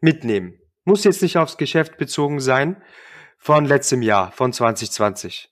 mitnehmen? 0.00 0.60
Muss 0.84 1.02
jetzt 1.02 1.20
nicht 1.20 1.36
aufs 1.36 1.56
Geschäft 1.56 1.96
bezogen 1.96 2.38
sein, 2.38 2.80
von 3.38 3.64
letztem 3.64 4.02
Jahr, 4.02 4.30
von 4.30 4.52
2020. 4.52 5.50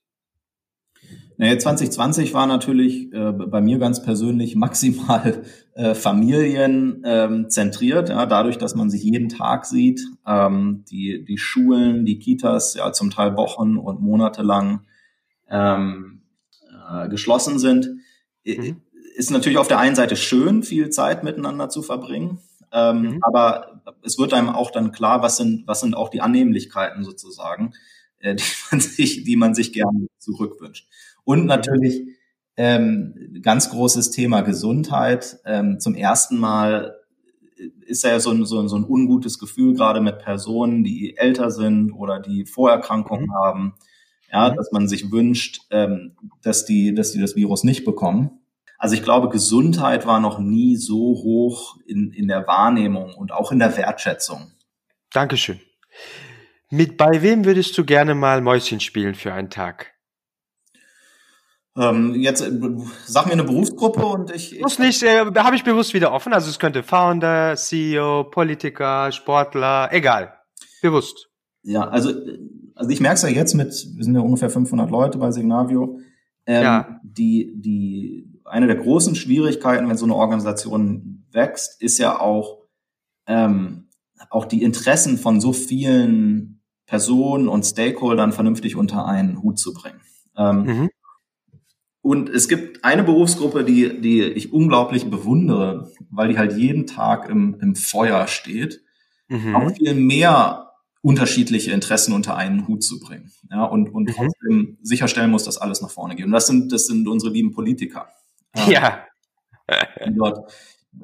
Naja, 1.38 1.58
2020 1.58 2.32
war 2.32 2.46
natürlich 2.46 3.12
äh, 3.12 3.30
bei 3.32 3.60
mir 3.60 3.78
ganz 3.78 4.02
persönlich 4.02 4.56
maximal 4.56 5.42
äh, 5.74 5.94
familienzentriert, 5.94 8.08
ähm, 8.08 8.16
ja, 8.16 8.24
dadurch, 8.24 8.56
dass 8.56 8.74
man 8.74 8.88
sich 8.88 9.02
jeden 9.02 9.28
Tag 9.28 9.66
sieht, 9.66 10.00
ähm, 10.26 10.84
die, 10.90 11.22
die 11.24 11.36
Schulen, 11.36 12.06
die 12.06 12.18
Kitas 12.18 12.72
ja 12.74 12.90
zum 12.92 13.10
Teil 13.10 13.36
Wochen 13.36 13.76
und 13.76 14.00
Monate 14.00 14.40
lang 14.42 14.86
ähm, 15.50 16.22
äh, 16.90 17.10
geschlossen 17.10 17.58
sind, 17.58 17.90
mhm. 18.44 18.80
ist 19.16 19.30
natürlich 19.30 19.58
auf 19.58 19.68
der 19.68 19.78
einen 19.78 19.96
Seite 19.96 20.16
schön, 20.16 20.62
viel 20.62 20.88
Zeit 20.88 21.22
miteinander 21.22 21.68
zu 21.68 21.82
verbringen, 21.82 22.38
ähm, 22.72 23.02
mhm. 23.02 23.18
aber 23.22 23.82
es 24.02 24.18
wird 24.18 24.32
einem 24.32 24.48
auch 24.48 24.70
dann 24.70 24.90
klar, 24.90 25.20
was 25.20 25.36
sind, 25.36 25.66
was 25.66 25.80
sind 25.80 25.94
auch 25.94 26.08
die 26.08 26.22
Annehmlichkeiten 26.22 27.04
sozusagen, 27.04 27.74
äh, 28.20 28.34
die 28.36 28.42
man 28.70 28.80
sich, 28.80 29.24
die 29.24 29.36
man 29.36 29.54
sich 29.54 29.74
gerne 29.74 30.06
zurückwünscht. 30.18 30.88
Und 31.26 31.44
natürlich 31.46 32.02
ähm, 32.56 33.40
ganz 33.42 33.68
großes 33.68 34.12
Thema 34.12 34.42
Gesundheit. 34.42 35.38
Ähm, 35.44 35.80
zum 35.80 35.96
ersten 35.96 36.38
Mal 36.38 36.96
ist 37.86 38.04
ja 38.04 38.20
so 38.20 38.30
ein, 38.30 38.46
so, 38.46 38.60
ein, 38.60 38.68
so 38.68 38.76
ein 38.76 38.84
ungutes 38.84 39.38
Gefühl, 39.40 39.74
gerade 39.74 40.00
mit 40.00 40.20
Personen, 40.20 40.84
die 40.84 41.16
älter 41.16 41.50
sind 41.50 41.90
oder 41.90 42.20
die 42.20 42.46
Vorerkrankungen 42.46 43.26
mhm. 43.26 43.34
haben, 43.34 43.74
ja, 44.32 44.50
mhm. 44.50 44.56
dass 44.56 44.70
man 44.70 44.86
sich 44.86 45.10
wünscht, 45.10 45.62
ähm, 45.70 46.12
dass 46.42 46.64
die, 46.64 46.94
dass 46.94 47.10
die 47.10 47.20
das 47.20 47.34
Virus 47.34 47.64
nicht 47.64 47.84
bekommen. 47.84 48.38
Also 48.78 48.94
ich 48.94 49.02
glaube, 49.02 49.28
Gesundheit 49.28 50.06
war 50.06 50.20
noch 50.20 50.38
nie 50.38 50.76
so 50.76 50.96
hoch 50.96 51.76
in, 51.86 52.12
in 52.12 52.28
der 52.28 52.46
Wahrnehmung 52.46 53.14
und 53.14 53.32
auch 53.32 53.50
in 53.50 53.58
der 53.58 53.76
Wertschätzung. 53.76 54.52
Dankeschön. 55.12 55.60
Mit 56.70 56.96
bei 56.96 57.20
wem 57.20 57.44
würdest 57.44 57.76
du 57.78 57.84
gerne 57.84 58.14
mal 58.14 58.40
Mäuschen 58.42 58.78
spielen 58.78 59.16
für 59.16 59.32
einen 59.32 59.50
Tag? 59.50 59.95
Ähm, 61.76 62.14
jetzt 62.14 62.40
äh, 62.40 62.52
sag 63.04 63.26
mir 63.26 63.32
eine 63.32 63.44
Berufsgruppe 63.44 64.04
und 64.04 64.34
ich. 64.34 64.60
Muss 64.60 64.78
nicht, 64.78 65.02
äh, 65.02 65.26
habe 65.36 65.56
ich 65.56 65.64
bewusst 65.64 65.92
wieder 65.92 66.12
offen. 66.12 66.32
Also 66.32 66.48
es 66.48 66.58
könnte 66.58 66.82
Founder, 66.82 67.54
CEO, 67.56 68.24
Politiker, 68.24 69.12
Sportler, 69.12 69.88
egal. 69.92 70.32
Bewusst. 70.80 71.28
Ja, 71.62 71.88
also, 71.88 72.12
also 72.74 72.90
ich 72.90 73.00
merke 73.00 73.16
es 73.16 73.22
ja 73.22 73.28
jetzt 73.28 73.54
mit, 73.54 73.68
wir 73.68 74.04
sind 74.04 74.14
ja 74.14 74.20
ungefähr 74.20 74.50
500 74.50 74.90
Leute 74.90 75.18
bei 75.18 75.30
Signavio. 75.30 75.98
Ähm, 76.46 76.62
ja. 76.62 77.00
Die, 77.02 77.52
die, 77.56 78.40
eine 78.44 78.68
der 78.68 78.76
großen 78.76 79.14
Schwierigkeiten, 79.14 79.88
wenn 79.88 79.96
so 79.96 80.06
eine 80.06 80.14
Organisation 80.14 81.26
wächst, 81.32 81.82
ist 81.82 81.98
ja 81.98 82.20
auch, 82.20 82.62
ähm, 83.26 83.88
auch 84.30 84.44
die 84.44 84.62
Interessen 84.62 85.18
von 85.18 85.40
so 85.40 85.52
vielen 85.52 86.62
Personen 86.86 87.48
und 87.48 87.64
Stakeholdern 87.64 88.32
vernünftig 88.32 88.76
unter 88.76 89.06
einen 89.06 89.42
Hut 89.42 89.58
zu 89.58 89.74
bringen. 89.74 90.00
Ähm, 90.36 90.62
mhm. 90.62 90.90
Und 92.06 92.28
es 92.28 92.46
gibt 92.46 92.84
eine 92.84 93.02
Berufsgruppe, 93.02 93.64
die, 93.64 94.00
die 94.00 94.22
ich 94.22 94.52
unglaublich 94.52 95.10
bewundere, 95.10 95.90
weil 96.08 96.28
die 96.28 96.38
halt 96.38 96.56
jeden 96.56 96.86
Tag 96.86 97.28
im, 97.28 97.58
im 97.60 97.74
Feuer 97.74 98.28
steht, 98.28 98.80
mhm. 99.26 99.56
auch 99.56 99.72
viel 99.72 99.92
mehr 99.94 100.70
unterschiedliche 101.02 101.72
Interessen 101.72 102.14
unter 102.14 102.36
einen 102.36 102.68
Hut 102.68 102.84
zu 102.84 103.00
bringen. 103.00 103.32
Ja, 103.50 103.64
und, 103.64 103.92
und 103.92 104.04
mhm. 104.04 104.12
trotzdem 104.12 104.78
sicherstellen 104.82 105.32
muss, 105.32 105.42
dass 105.42 105.58
alles 105.58 105.82
nach 105.82 105.90
vorne 105.90 106.14
geht. 106.14 106.26
Und 106.26 106.30
das 106.30 106.46
sind, 106.46 106.70
das 106.70 106.86
sind 106.86 107.08
unsere 107.08 107.32
lieben 107.32 107.50
Politiker. 107.50 108.06
Ja. 108.68 109.04
dort, 110.16 110.52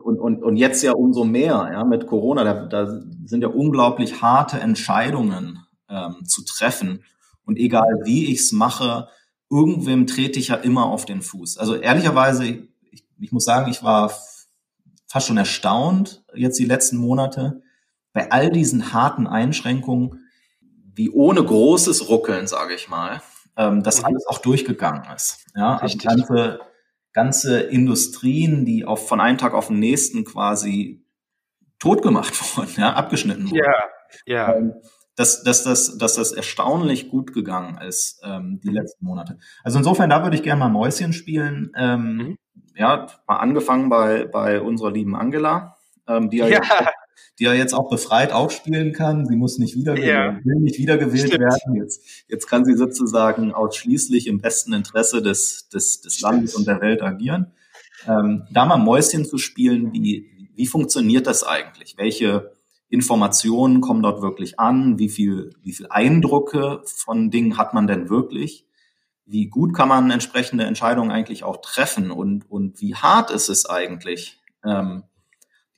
und, 0.00 0.20
und, 0.20 0.44
und 0.44 0.56
jetzt 0.56 0.84
ja 0.84 0.92
umso 0.92 1.24
mehr, 1.24 1.68
ja, 1.72 1.84
mit 1.84 2.06
Corona, 2.06 2.44
da, 2.44 2.66
da 2.66 3.02
sind 3.24 3.42
ja 3.42 3.48
unglaublich 3.48 4.22
harte 4.22 4.60
Entscheidungen 4.60 5.58
ähm, 5.90 6.24
zu 6.26 6.44
treffen. 6.44 7.02
Und 7.44 7.58
egal 7.58 8.02
wie 8.04 8.26
ich's 8.26 8.52
mache, 8.52 9.08
irgendwem 9.52 10.06
trete 10.06 10.38
ich 10.38 10.48
ja 10.48 10.56
immer 10.56 10.86
auf 10.86 11.04
den 11.04 11.20
Fuß. 11.20 11.58
Also 11.58 11.76
ehrlicherweise, 11.76 12.46
ich, 12.46 13.04
ich 13.20 13.32
muss 13.32 13.44
sagen, 13.44 13.70
ich 13.70 13.82
war 13.82 14.10
fast 15.06 15.26
schon 15.26 15.36
erstaunt 15.36 16.24
jetzt 16.34 16.58
die 16.58 16.64
letzten 16.64 16.96
Monate 16.96 17.62
bei 18.14 18.30
all 18.30 18.50
diesen 18.50 18.94
harten 18.94 19.26
Einschränkungen, 19.26 20.26
wie 20.94 21.10
ohne 21.10 21.44
großes 21.44 22.08
Ruckeln, 22.08 22.46
sage 22.46 22.74
ich 22.74 22.88
mal, 22.88 23.22
ähm, 23.56 23.82
das 23.82 24.00
mhm. 24.00 24.06
alles 24.06 24.26
auch 24.26 24.38
durchgegangen 24.38 25.04
ist. 25.14 25.44
Ja, 25.54 25.76
also 25.76 25.98
ganze, 25.98 26.60
ganze 27.12 27.60
Industrien, 27.60 28.64
die 28.64 28.86
auf, 28.86 29.06
von 29.06 29.20
einem 29.20 29.36
Tag 29.36 29.52
auf 29.52 29.68
den 29.68 29.78
nächsten 29.78 30.24
quasi 30.24 31.04
tot 31.78 32.02
gemacht 32.02 32.34
worden, 32.56 32.72
ja, 32.78 32.94
abgeschnitten 32.94 33.50
worden. 33.50 33.62
Ja, 34.26 34.48
ja. 34.48 34.56
Ähm, 34.56 34.74
dass, 35.16 35.42
dass, 35.42 35.64
dass, 35.64 35.98
dass 35.98 36.14
das 36.14 36.32
erstaunlich 36.32 37.10
gut 37.10 37.32
gegangen 37.32 37.78
ist, 37.80 38.20
ähm, 38.24 38.60
die 38.62 38.70
letzten 38.70 39.04
Monate. 39.04 39.38
Also 39.62 39.78
insofern, 39.78 40.10
da 40.10 40.22
würde 40.22 40.36
ich 40.36 40.42
gerne 40.42 40.60
mal 40.60 40.68
Mäuschen 40.68 41.12
spielen. 41.12 41.72
Ähm, 41.76 42.16
mhm. 42.16 42.38
Ja, 42.74 43.06
mal 43.26 43.36
angefangen 43.36 43.88
bei, 43.88 44.24
bei 44.24 44.60
unserer 44.60 44.90
lieben 44.90 45.14
Angela, 45.14 45.76
ähm, 46.08 46.30
die 46.30 46.38
ja, 46.38 46.48
ja. 46.48 46.60
Jetzt, 46.60 46.70
die 47.38 47.44
ja 47.44 47.54
jetzt 47.54 47.74
auch 47.74 47.88
befreit 47.88 48.32
aufspielen 48.32 48.92
kann. 48.92 49.26
Sie 49.26 49.36
muss 49.36 49.58
nicht 49.58 49.74
wieder 49.74 49.98
ja. 49.98 50.38
will 50.44 50.60
nicht 50.60 50.78
wiedergewählt 50.78 51.28
Stimmt. 51.28 51.40
werden. 51.40 51.76
Jetzt, 51.76 52.24
jetzt 52.28 52.46
kann 52.46 52.64
sie 52.64 52.74
sozusagen 52.74 53.52
ausschließlich 53.52 54.26
im 54.26 54.40
besten 54.40 54.72
Interesse 54.72 55.22
des, 55.22 55.68
des, 55.68 56.00
des 56.00 56.20
Landes 56.20 56.54
und 56.54 56.66
der 56.66 56.80
Welt 56.80 57.02
agieren. 57.02 57.52
Ähm, 58.06 58.44
da 58.50 58.66
mal 58.66 58.78
Mäuschen 58.78 59.24
zu 59.24 59.38
spielen, 59.38 59.92
wie, 59.92 60.50
wie 60.54 60.66
funktioniert 60.66 61.26
das 61.26 61.44
eigentlich? 61.44 61.96
Welche 61.96 62.52
Informationen 62.92 63.80
kommen 63.80 64.02
dort 64.02 64.20
wirklich 64.20 64.60
an? 64.60 64.98
Wie 64.98 65.08
viel, 65.08 65.54
wie 65.62 65.72
viel 65.72 65.86
Eindrücke 65.88 66.82
von 66.84 67.30
Dingen 67.30 67.56
hat 67.56 67.72
man 67.72 67.86
denn 67.86 68.10
wirklich? 68.10 68.66
Wie 69.24 69.46
gut 69.46 69.72
kann 69.72 69.88
man 69.88 70.10
entsprechende 70.10 70.64
Entscheidungen 70.64 71.10
eigentlich 71.10 71.42
auch 71.42 71.62
treffen? 71.62 72.10
Und, 72.10 72.50
und 72.50 72.82
wie 72.82 72.94
hart 72.94 73.30
ist 73.30 73.48
es 73.48 73.64
eigentlich, 73.64 74.42
ähm, 74.62 75.04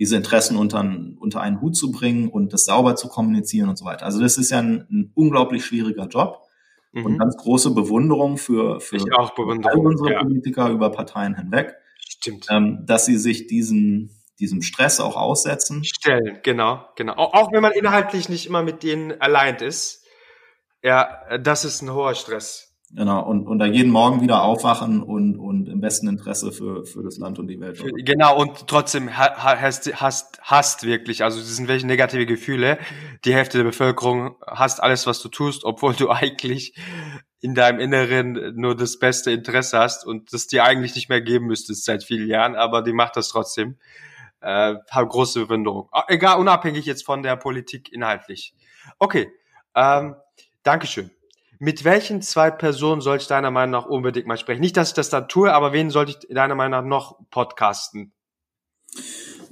diese 0.00 0.16
Interessen 0.16 0.56
unter, 0.56 0.80
unter 1.20 1.40
einen 1.40 1.60
Hut 1.60 1.76
zu 1.76 1.92
bringen 1.92 2.28
und 2.28 2.52
das 2.52 2.64
sauber 2.64 2.96
zu 2.96 3.06
kommunizieren 3.06 3.68
und 3.68 3.78
so 3.78 3.84
weiter? 3.84 4.06
Also 4.06 4.20
das 4.20 4.36
ist 4.36 4.50
ja 4.50 4.58
ein, 4.58 4.84
ein 4.90 5.12
unglaublich 5.14 5.64
schwieriger 5.64 6.08
Job. 6.08 6.40
Mhm. 6.90 7.06
Und 7.06 7.18
ganz 7.18 7.36
große 7.36 7.70
Bewunderung 7.70 8.38
für, 8.38 8.80
für 8.80 8.98
all 9.16 9.78
unsere 9.78 10.14
ja. 10.14 10.20
Politiker 10.20 10.68
über 10.70 10.90
Parteien 10.90 11.36
hinweg. 11.36 11.76
Stimmt. 12.00 12.46
Ähm, 12.50 12.82
dass 12.86 13.06
sie 13.06 13.18
sich 13.18 13.46
diesen, 13.46 14.10
diesem 14.40 14.62
Stress 14.62 15.00
auch 15.00 15.16
aussetzen. 15.16 15.84
Stellen, 15.84 16.40
genau, 16.42 16.84
genau. 16.96 17.14
Auch, 17.14 17.34
auch 17.34 17.52
wenn 17.52 17.62
man 17.62 17.72
inhaltlich 17.72 18.28
nicht 18.28 18.46
immer 18.46 18.62
mit 18.62 18.82
denen 18.82 19.20
allein 19.20 19.56
ist. 19.56 20.04
Ja, 20.82 21.38
das 21.38 21.64
ist 21.64 21.82
ein 21.82 21.92
hoher 21.92 22.14
Stress. 22.14 22.74
Genau, 22.96 23.26
und, 23.28 23.46
und 23.48 23.58
da 23.58 23.66
jeden 23.66 23.90
Morgen 23.90 24.20
wieder 24.20 24.42
aufwachen 24.42 25.02
und, 25.02 25.36
und 25.36 25.68
im 25.68 25.80
besten 25.80 26.06
Interesse 26.06 26.52
für, 26.52 26.86
für 26.86 27.02
das 27.02 27.18
Land 27.18 27.40
und 27.40 27.48
die 27.48 27.58
Welt. 27.58 27.80
Oder? 27.80 27.90
Genau, 28.04 28.40
und 28.40 28.68
trotzdem 28.68 29.16
hast, 29.16 30.00
hast, 30.00 30.40
hast 30.42 30.86
wirklich, 30.86 31.24
also 31.24 31.40
es 31.40 31.56
sind 31.56 31.66
welche 31.66 31.88
negative 31.88 32.24
Gefühle. 32.24 32.78
Die 33.24 33.34
Hälfte 33.34 33.58
der 33.58 33.64
Bevölkerung 33.64 34.36
hasst 34.46 34.80
alles, 34.80 35.08
was 35.08 35.20
du 35.20 35.28
tust, 35.28 35.64
obwohl 35.64 35.94
du 35.94 36.08
eigentlich 36.10 36.76
in 37.40 37.54
deinem 37.54 37.80
Inneren 37.80 38.54
nur 38.54 38.76
das 38.76 38.98
beste 38.98 39.32
Interesse 39.32 39.78
hast 39.78 40.06
und 40.06 40.32
das 40.32 40.46
dir 40.46 40.64
eigentlich 40.64 40.94
nicht 40.94 41.08
mehr 41.08 41.20
geben 41.20 41.46
müsstest 41.46 41.84
seit 41.84 42.04
vielen 42.04 42.28
Jahren, 42.28 42.54
aber 42.54 42.80
die 42.80 42.92
macht 42.92 43.16
das 43.16 43.28
trotzdem 43.28 43.76
äh, 44.44 44.76
große 44.92 45.46
Bewunderung. 45.46 45.88
Ah, 45.92 46.04
egal, 46.08 46.38
unabhängig 46.38 46.86
jetzt 46.86 47.04
von 47.04 47.22
der 47.22 47.36
Politik 47.36 47.92
inhaltlich. 47.92 48.54
Okay, 48.98 49.32
ähm, 49.74 50.16
Dankeschön. 50.62 51.10
Mit 51.58 51.84
welchen 51.84 52.20
zwei 52.22 52.50
Personen 52.50 53.00
soll 53.00 53.18
ich 53.18 53.26
deiner 53.26 53.50
Meinung 53.50 53.70
nach 53.72 53.86
unbedingt 53.86 54.26
mal 54.26 54.38
sprechen? 54.38 54.60
Nicht, 54.60 54.76
dass 54.76 54.88
ich 54.88 54.94
das 54.94 55.10
dann 55.10 55.28
tue, 55.28 55.52
aber 55.52 55.72
wen 55.72 55.90
sollte 55.90 56.12
ich 56.12 56.34
deiner 56.34 56.54
Meinung 56.54 56.80
nach 56.80 56.84
noch 56.84 57.18
podcasten? 57.30 58.12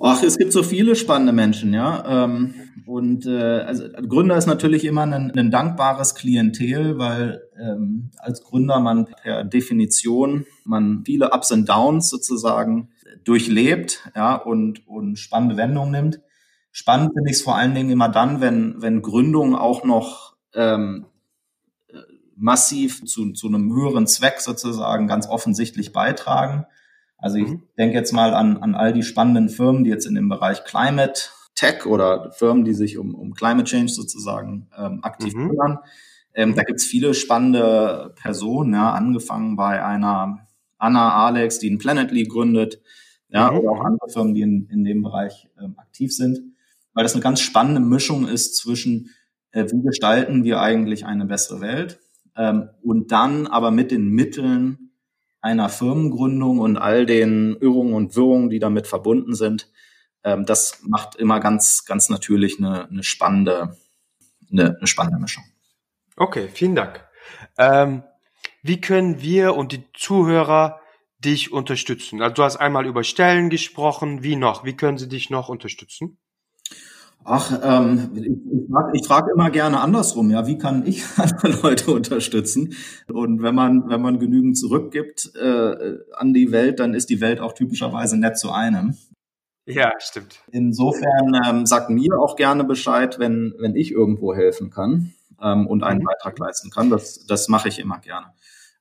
Ach, 0.01 0.23
es 0.23 0.37
gibt 0.39 0.53
so 0.53 0.63
viele 0.63 0.97
spannende 0.97 1.33
Menschen, 1.33 1.73
ja. 1.75 2.25
Ähm, 2.25 2.55
und 2.87 3.27
äh, 3.27 3.61
also 3.61 3.85
Gründer 4.09 4.37
ist 4.37 4.47
natürlich 4.47 4.85
immer 4.85 5.03
ein, 5.03 5.31
ein 5.31 5.51
dankbares 5.51 6.15
Klientel, 6.15 6.99
weil 6.99 7.43
ähm, 7.61 8.11
als 8.19 8.43
Gründer 8.43 8.81
man 8.81 9.07
per 9.07 9.45
Definition 9.45 10.47
man 10.65 11.03
viele 11.05 11.31
Ups 11.33 11.53
und 11.53 11.69
Downs 11.69 12.09
sozusagen 12.09 12.89
durchlebt 13.25 14.09
ja, 14.15 14.35
und, 14.35 14.87
und 14.87 15.19
spannende 15.19 15.57
Wendungen 15.57 15.91
nimmt. 15.91 16.21
Spannend 16.71 17.13
finde 17.15 17.31
ich 17.31 17.37
es 17.37 17.43
vor 17.43 17.57
allen 17.57 17.75
Dingen 17.75 17.91
immer 17.91 18.09
dann, 18.09 18.41
wenn, 18.41 18.81
wenn 18.81 19.03
Gründungen 19.03 19.55
auch 19.55 19.85
noch 19.85 20.37
ähm, 20.55 21.07
massiv 22.37 23.05
zu, 23.05 23.33
zu 23.33 23.47
einem 23.47 23.73
höheren 23.73 24.07
Zweck 24.07 24.41
sozusagen 24.41 25.07
ganz 25.07 25.29
offensichtlich 25.29 25.93
beitragen. 25.93 26.67
Also 27.19 27.37
ich 27.37 27.49
mhm. 27.49 27.63
denke 27.79 27.97
jetzt 27.97 28.13
mal 28.13 28.35
an, 28.35 28.57
an 28.57 28.75
all 28.75 28.93
die 28.93 29.05
spannenden 29.05 29.49
Firmen, 29.49 29.85
die 29.85 29.91
jetzt 29.91 30.07
in 30.07 30.15
dem 30.15 30.29
Bereich 30.29 30.65
Climate 30.65 31.21
Tech 31.55 31.87
oder 31.87 32.33
Firmen, 32.33 32.65
die 32.65 32.75
sich 32.75 32.99
um, 32.99 33.15
um 33.15 33.35
Climate 33.35 33.65
Change 33.65 33.93
sozusagen 33.93 34.69
ähm, 34.77 35.05
aktiv 35.05 35.35
mhm. 35.35 35.51
kümmern. 35.51 35.79
Ähm, 36.35 36.55
da 36.55 36.63
gibt's 36.63 36.85
viele 36.85 37.15
spannende 37.15 38.15
Personen, 38.21 38.73
ja, 38.73 38.93
angefangen 38.93 39.55
bei 39.55 39.85
einer 39.85 40.49
Anna 40.79 41.27
Alex, 41.27 41.59
die 41.59 41.71
ein 41.71 41.79
Planetly 41.79 42.25
gründet, 42.25 42.81
ja, 43.33 43.51
mhm. 43.51 43.59
oder 43.59 43.71
auch 43.71 43.85
andere 43.85 44.09
Firmen, 44.09 44.35
die 44.35 44.43
in, 44.43 44.69
in 44.69 44.85
dem 44.85 45.03
Bereich 45.03 45.49
ähm, 45.61 45.75
aktiv 45.79 46.15
sind, 46.15 46.39
weil 46.95 47.03
das 47.03 47.15
eine 47.15 47.23
ganz 47.23 47.41
spannende 47.41 47.81
Mischung 47.81 48.29
ist 48.29 48.57
zwischen, 48.57 49.11
äh, 49.53 49.65
wie 49.71 49.83
gestalten 49.83 50.45
wir 50.45 50.61
eigentlich 50.61 51.07
eine 51.07 51.25
bessere 51.25 51.61
Welt 51.61 52.01
ähm, 52.37 52.69
und 52.83 53.11
dann 53.13 53.47
aber 53.47 53.71
mit 53.71 53.91
den 53.91 54.09
Mitteln 54.09 54.91
einer 55.41 55.69
Firmengründung 55.69 56.61
und 56.61 56.77
all 56.77 57.05
den 57.05 57.57
Irrungen 57.61 57.95
und 57.95 58.15
Wirrungen, 58.15 58.49
die 58.49 58.61
damit 58.61 58.87
verbunden 58.87 59.35
sind, 59.35 59.69
ähm, 60.25 60.47
das 60.47 60.83
macht 60.87 61.17
immer 61.17 61.41
ganz, 61.41 61.85
ganz 61.85 62.09
natürlich 62.09 62.59
eine, 62.59 62.89
eine 62.89 63.03
spannende, 63.03 63.77
eine, 64.51 64.77
eine 64.77 64.87
spannende 64.87 65.19
Mischung. 65.19 65.45
Okay, 66.17 66.49
vielen 66.53 66.77
Dank. 66.77 67.05
Ähm, 67.59 68.05
wie 68.63 68.81
können 68.81 69.21
wir 69.21 69.57
und 69.57 69.73
die 69.73 69.85
Zuhörer 69.95 70.82
dich 71.25 71.53
unterstützen? 71.53 72.23
Also 72.23 72.35
du 72.35 72.43
hast 72.43 72.57
einmal 72.57 72.87
über 72.87 73.05
Stellen 73.05 73.51
gesprochen. 73.51 74.23
Wie 74.23 74.37
noch? 74.37 74.65
Wie 74.65 74.77
können 74.77 74.99
sie 74.99 75.09
dich 75.09 75.31
noch 75.31 75.49
unterstützen? 75.49 76.19
Ach, 77.25 77.61
ähm, 77.63 78.11
ich, 78.15 78.71
frage 78.71 78.91
ich 78.95 79.07
frag 79.07 79.29
immer 79.33 79.51
gerne 79.51 79.81
andersrum, 79.81 80.31
ja, 80.31 80.47
wie 80.47 80.59
kann 80.59 80.85
ich 80.87 81.05
andere 81.17 81.53
Leute 81.63 81.93
unterstützen? 81.93 82.75
Und 83.09 83.43
wenn 83.43 83.55
man, 83.55 83.89
wenn 83.89 84.03
man 84.03 84.19
genügend 84.19 84.59
zurückgibt 84.59 85.33
äh, 85.37 85.99
an 86.15 86.35
die 86.35 86.51
Welt, 86.51 86.81
dann 86.81 86.95
ist 86.95 87.11
die 87.11 87.21
Welt 87.21 87.41
auch 87.41 87.53
typischerweise 87.53 88.19
nett 88.19 88.39
zu 88.39 88.51
einem. 88.51 88.97
Ja, 89.67 89.93
stimmt. 89.99 90.41
Insofern 90.51 91.41
ähm, 91.47 91.67
sagt 91.67 91.91
mir 91.91 92.19
auch 92.19 92.35
gerne 92.35 92.65
Bescheid, 92.65 93.21
wenn, 93.21 93.55
wenn 93.59 93.77
ich 93.77 93.93
irgendwo 93.93 94.35
helfen 94.35 94.71
kann 94.71 95.13
ähm, 95.41 95.69
und 95.69 95.85
einen 95.85 96.01
mhm. 96.01 96.07
Beitrag 96.07 96.39
leisten 96.39 96.71
kann. 96.71 96.91
Das, 96.91 97.25
das 97.27 97.49
mache 97.49 97.69
ich 97.69 97.79
immer 97.79 98.01
gerne. 98.01 98.27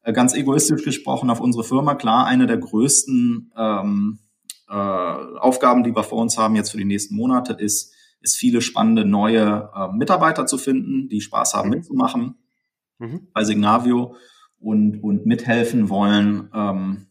Äh, 0.03 0.13
ganz 0.13 0.33
egoistisch 0.33 0.83
gesprochen 0.83 1.29
auf 1.29 1.39
unsere 1.39 1.63
Firma, 1.63 1.95
klar, 1.95 2.25
eine 2.25 2.47
der 2.47 2.57
größten 2.57 3.51
ähm, 3.55 4.19
äh, 4.67 4.73
Aufgaben, 4.73 5.83
die 5.83 5.95
wir 5.95 6.03
vor 6.03 6.21
uns 6.21 6.37
haben 6.37 6.55
jetzt 6.55 6.71
für 6.71 6.77
die 6.77 6.85
nächsten 6.85 7.15
Monate, 7.15 7.53
ist, 7.53 7.93
ist 8.21 8.37
viele 8.37 8.61
spannende 8.61 9.05
neue 9.05 9.69
äh, 9.75 9.87
Mitarbeiter 9.95 10.45
zu 10.45 10.57
finden, 10.57 11.07
die 11.09 11.21
Spaß 11.21 11.53
haben 11.53 11.69
mhm. 11.69 11.75
mitzumachen 11.75 12.35
mhm. 12.97 13.27
bei 13.33 13.43
Signavio 13.43 14.15
und, 14.59 15.03
und 15.03 15.25
mithelfen 15.25 15.89
wollen, 15.89 16.49
ähm, 16.53 17.07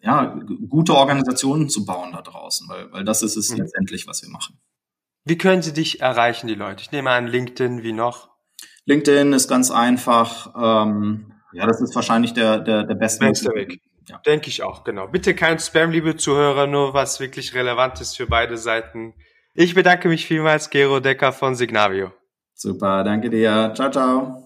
ja, 0.00 0.38
gute 0.68 0.94
Organisationen 0.94 1.68
zu 1.68 1.84
bauen 1.84 2.12
da 2.12 2.22
draußen, 2.22 2.68
weil, 2.68 2.92
weil 2.92 3.04
das 3.04 3.22
ist 3.22 3.36
es 3.36 3.50
mhm. 3.50 3.58
letztendlich, 3.58 4.06
was 4.06 4.22
wir 4.22 4.30
machen. 4.30 4.58
Wie 5.24 5.38
können 5.38 5.62
Sie 5.62 5.72
dich 5.72 6.00
erreichen, 6.00 6.46
die 6.46 6.54
Leute? 6.54 6.82
Ich 6.82 6.92
nehme 6.92 7.10
an, 7.10 7.26
LinkedIn, 7.26 7.82
wie 7.82 7.92
noch? 7.92 8.30
LinkedIn 8.84 9.32
ist 9.32 9.48
ganz 9.48 9.72
einfach. 9.72 10.54
Ähm, 10.56 11.32
ja, 11.52 11.66
das 11.66 11.80
ist 11.80 11.94
wahrscheinlich 11.94 12.34
der, 12.34 12.58
der, 12.58 12.84
der 12.84 12.94
beste, 12.94 13.26
beste 13.26 13.54
Weg. 13.54 13.80
Ja. 14.08 14.18
Denke 14.24 14.48
ich 14.48 14.62
auch, 14.62 14.84
genau. 14.84 15.08
Bitte 15.08 15.34
kein 15.34 15.58
Spam, 15.58 15.90
liebe 15.90 16.16
Zuhörer, 16.16 16.66
nur 16.66 16.94
was 16.94 17.18
wirklich 17.18 17.54
relevant 17.54 18.00
ist 18.00 18.16
für 18.16 18.26
beide 18.26 18.56
Seiten. 18.56 19.14
Ich 19.54 19.74
bedanke 19.74 20.08
mich 20.08 20.26
vielmals, 20.26 20.70
Gero 20.70 21.00
Decker 21.00 21.32
von 21.32 21.54
Signavio. 21.54 22.12
Super, 22.54 23.02
danke 23.04 23.30
dir. 23.30 23.72
Ciao, 23.74 23.90
ciao. 23.90 24.45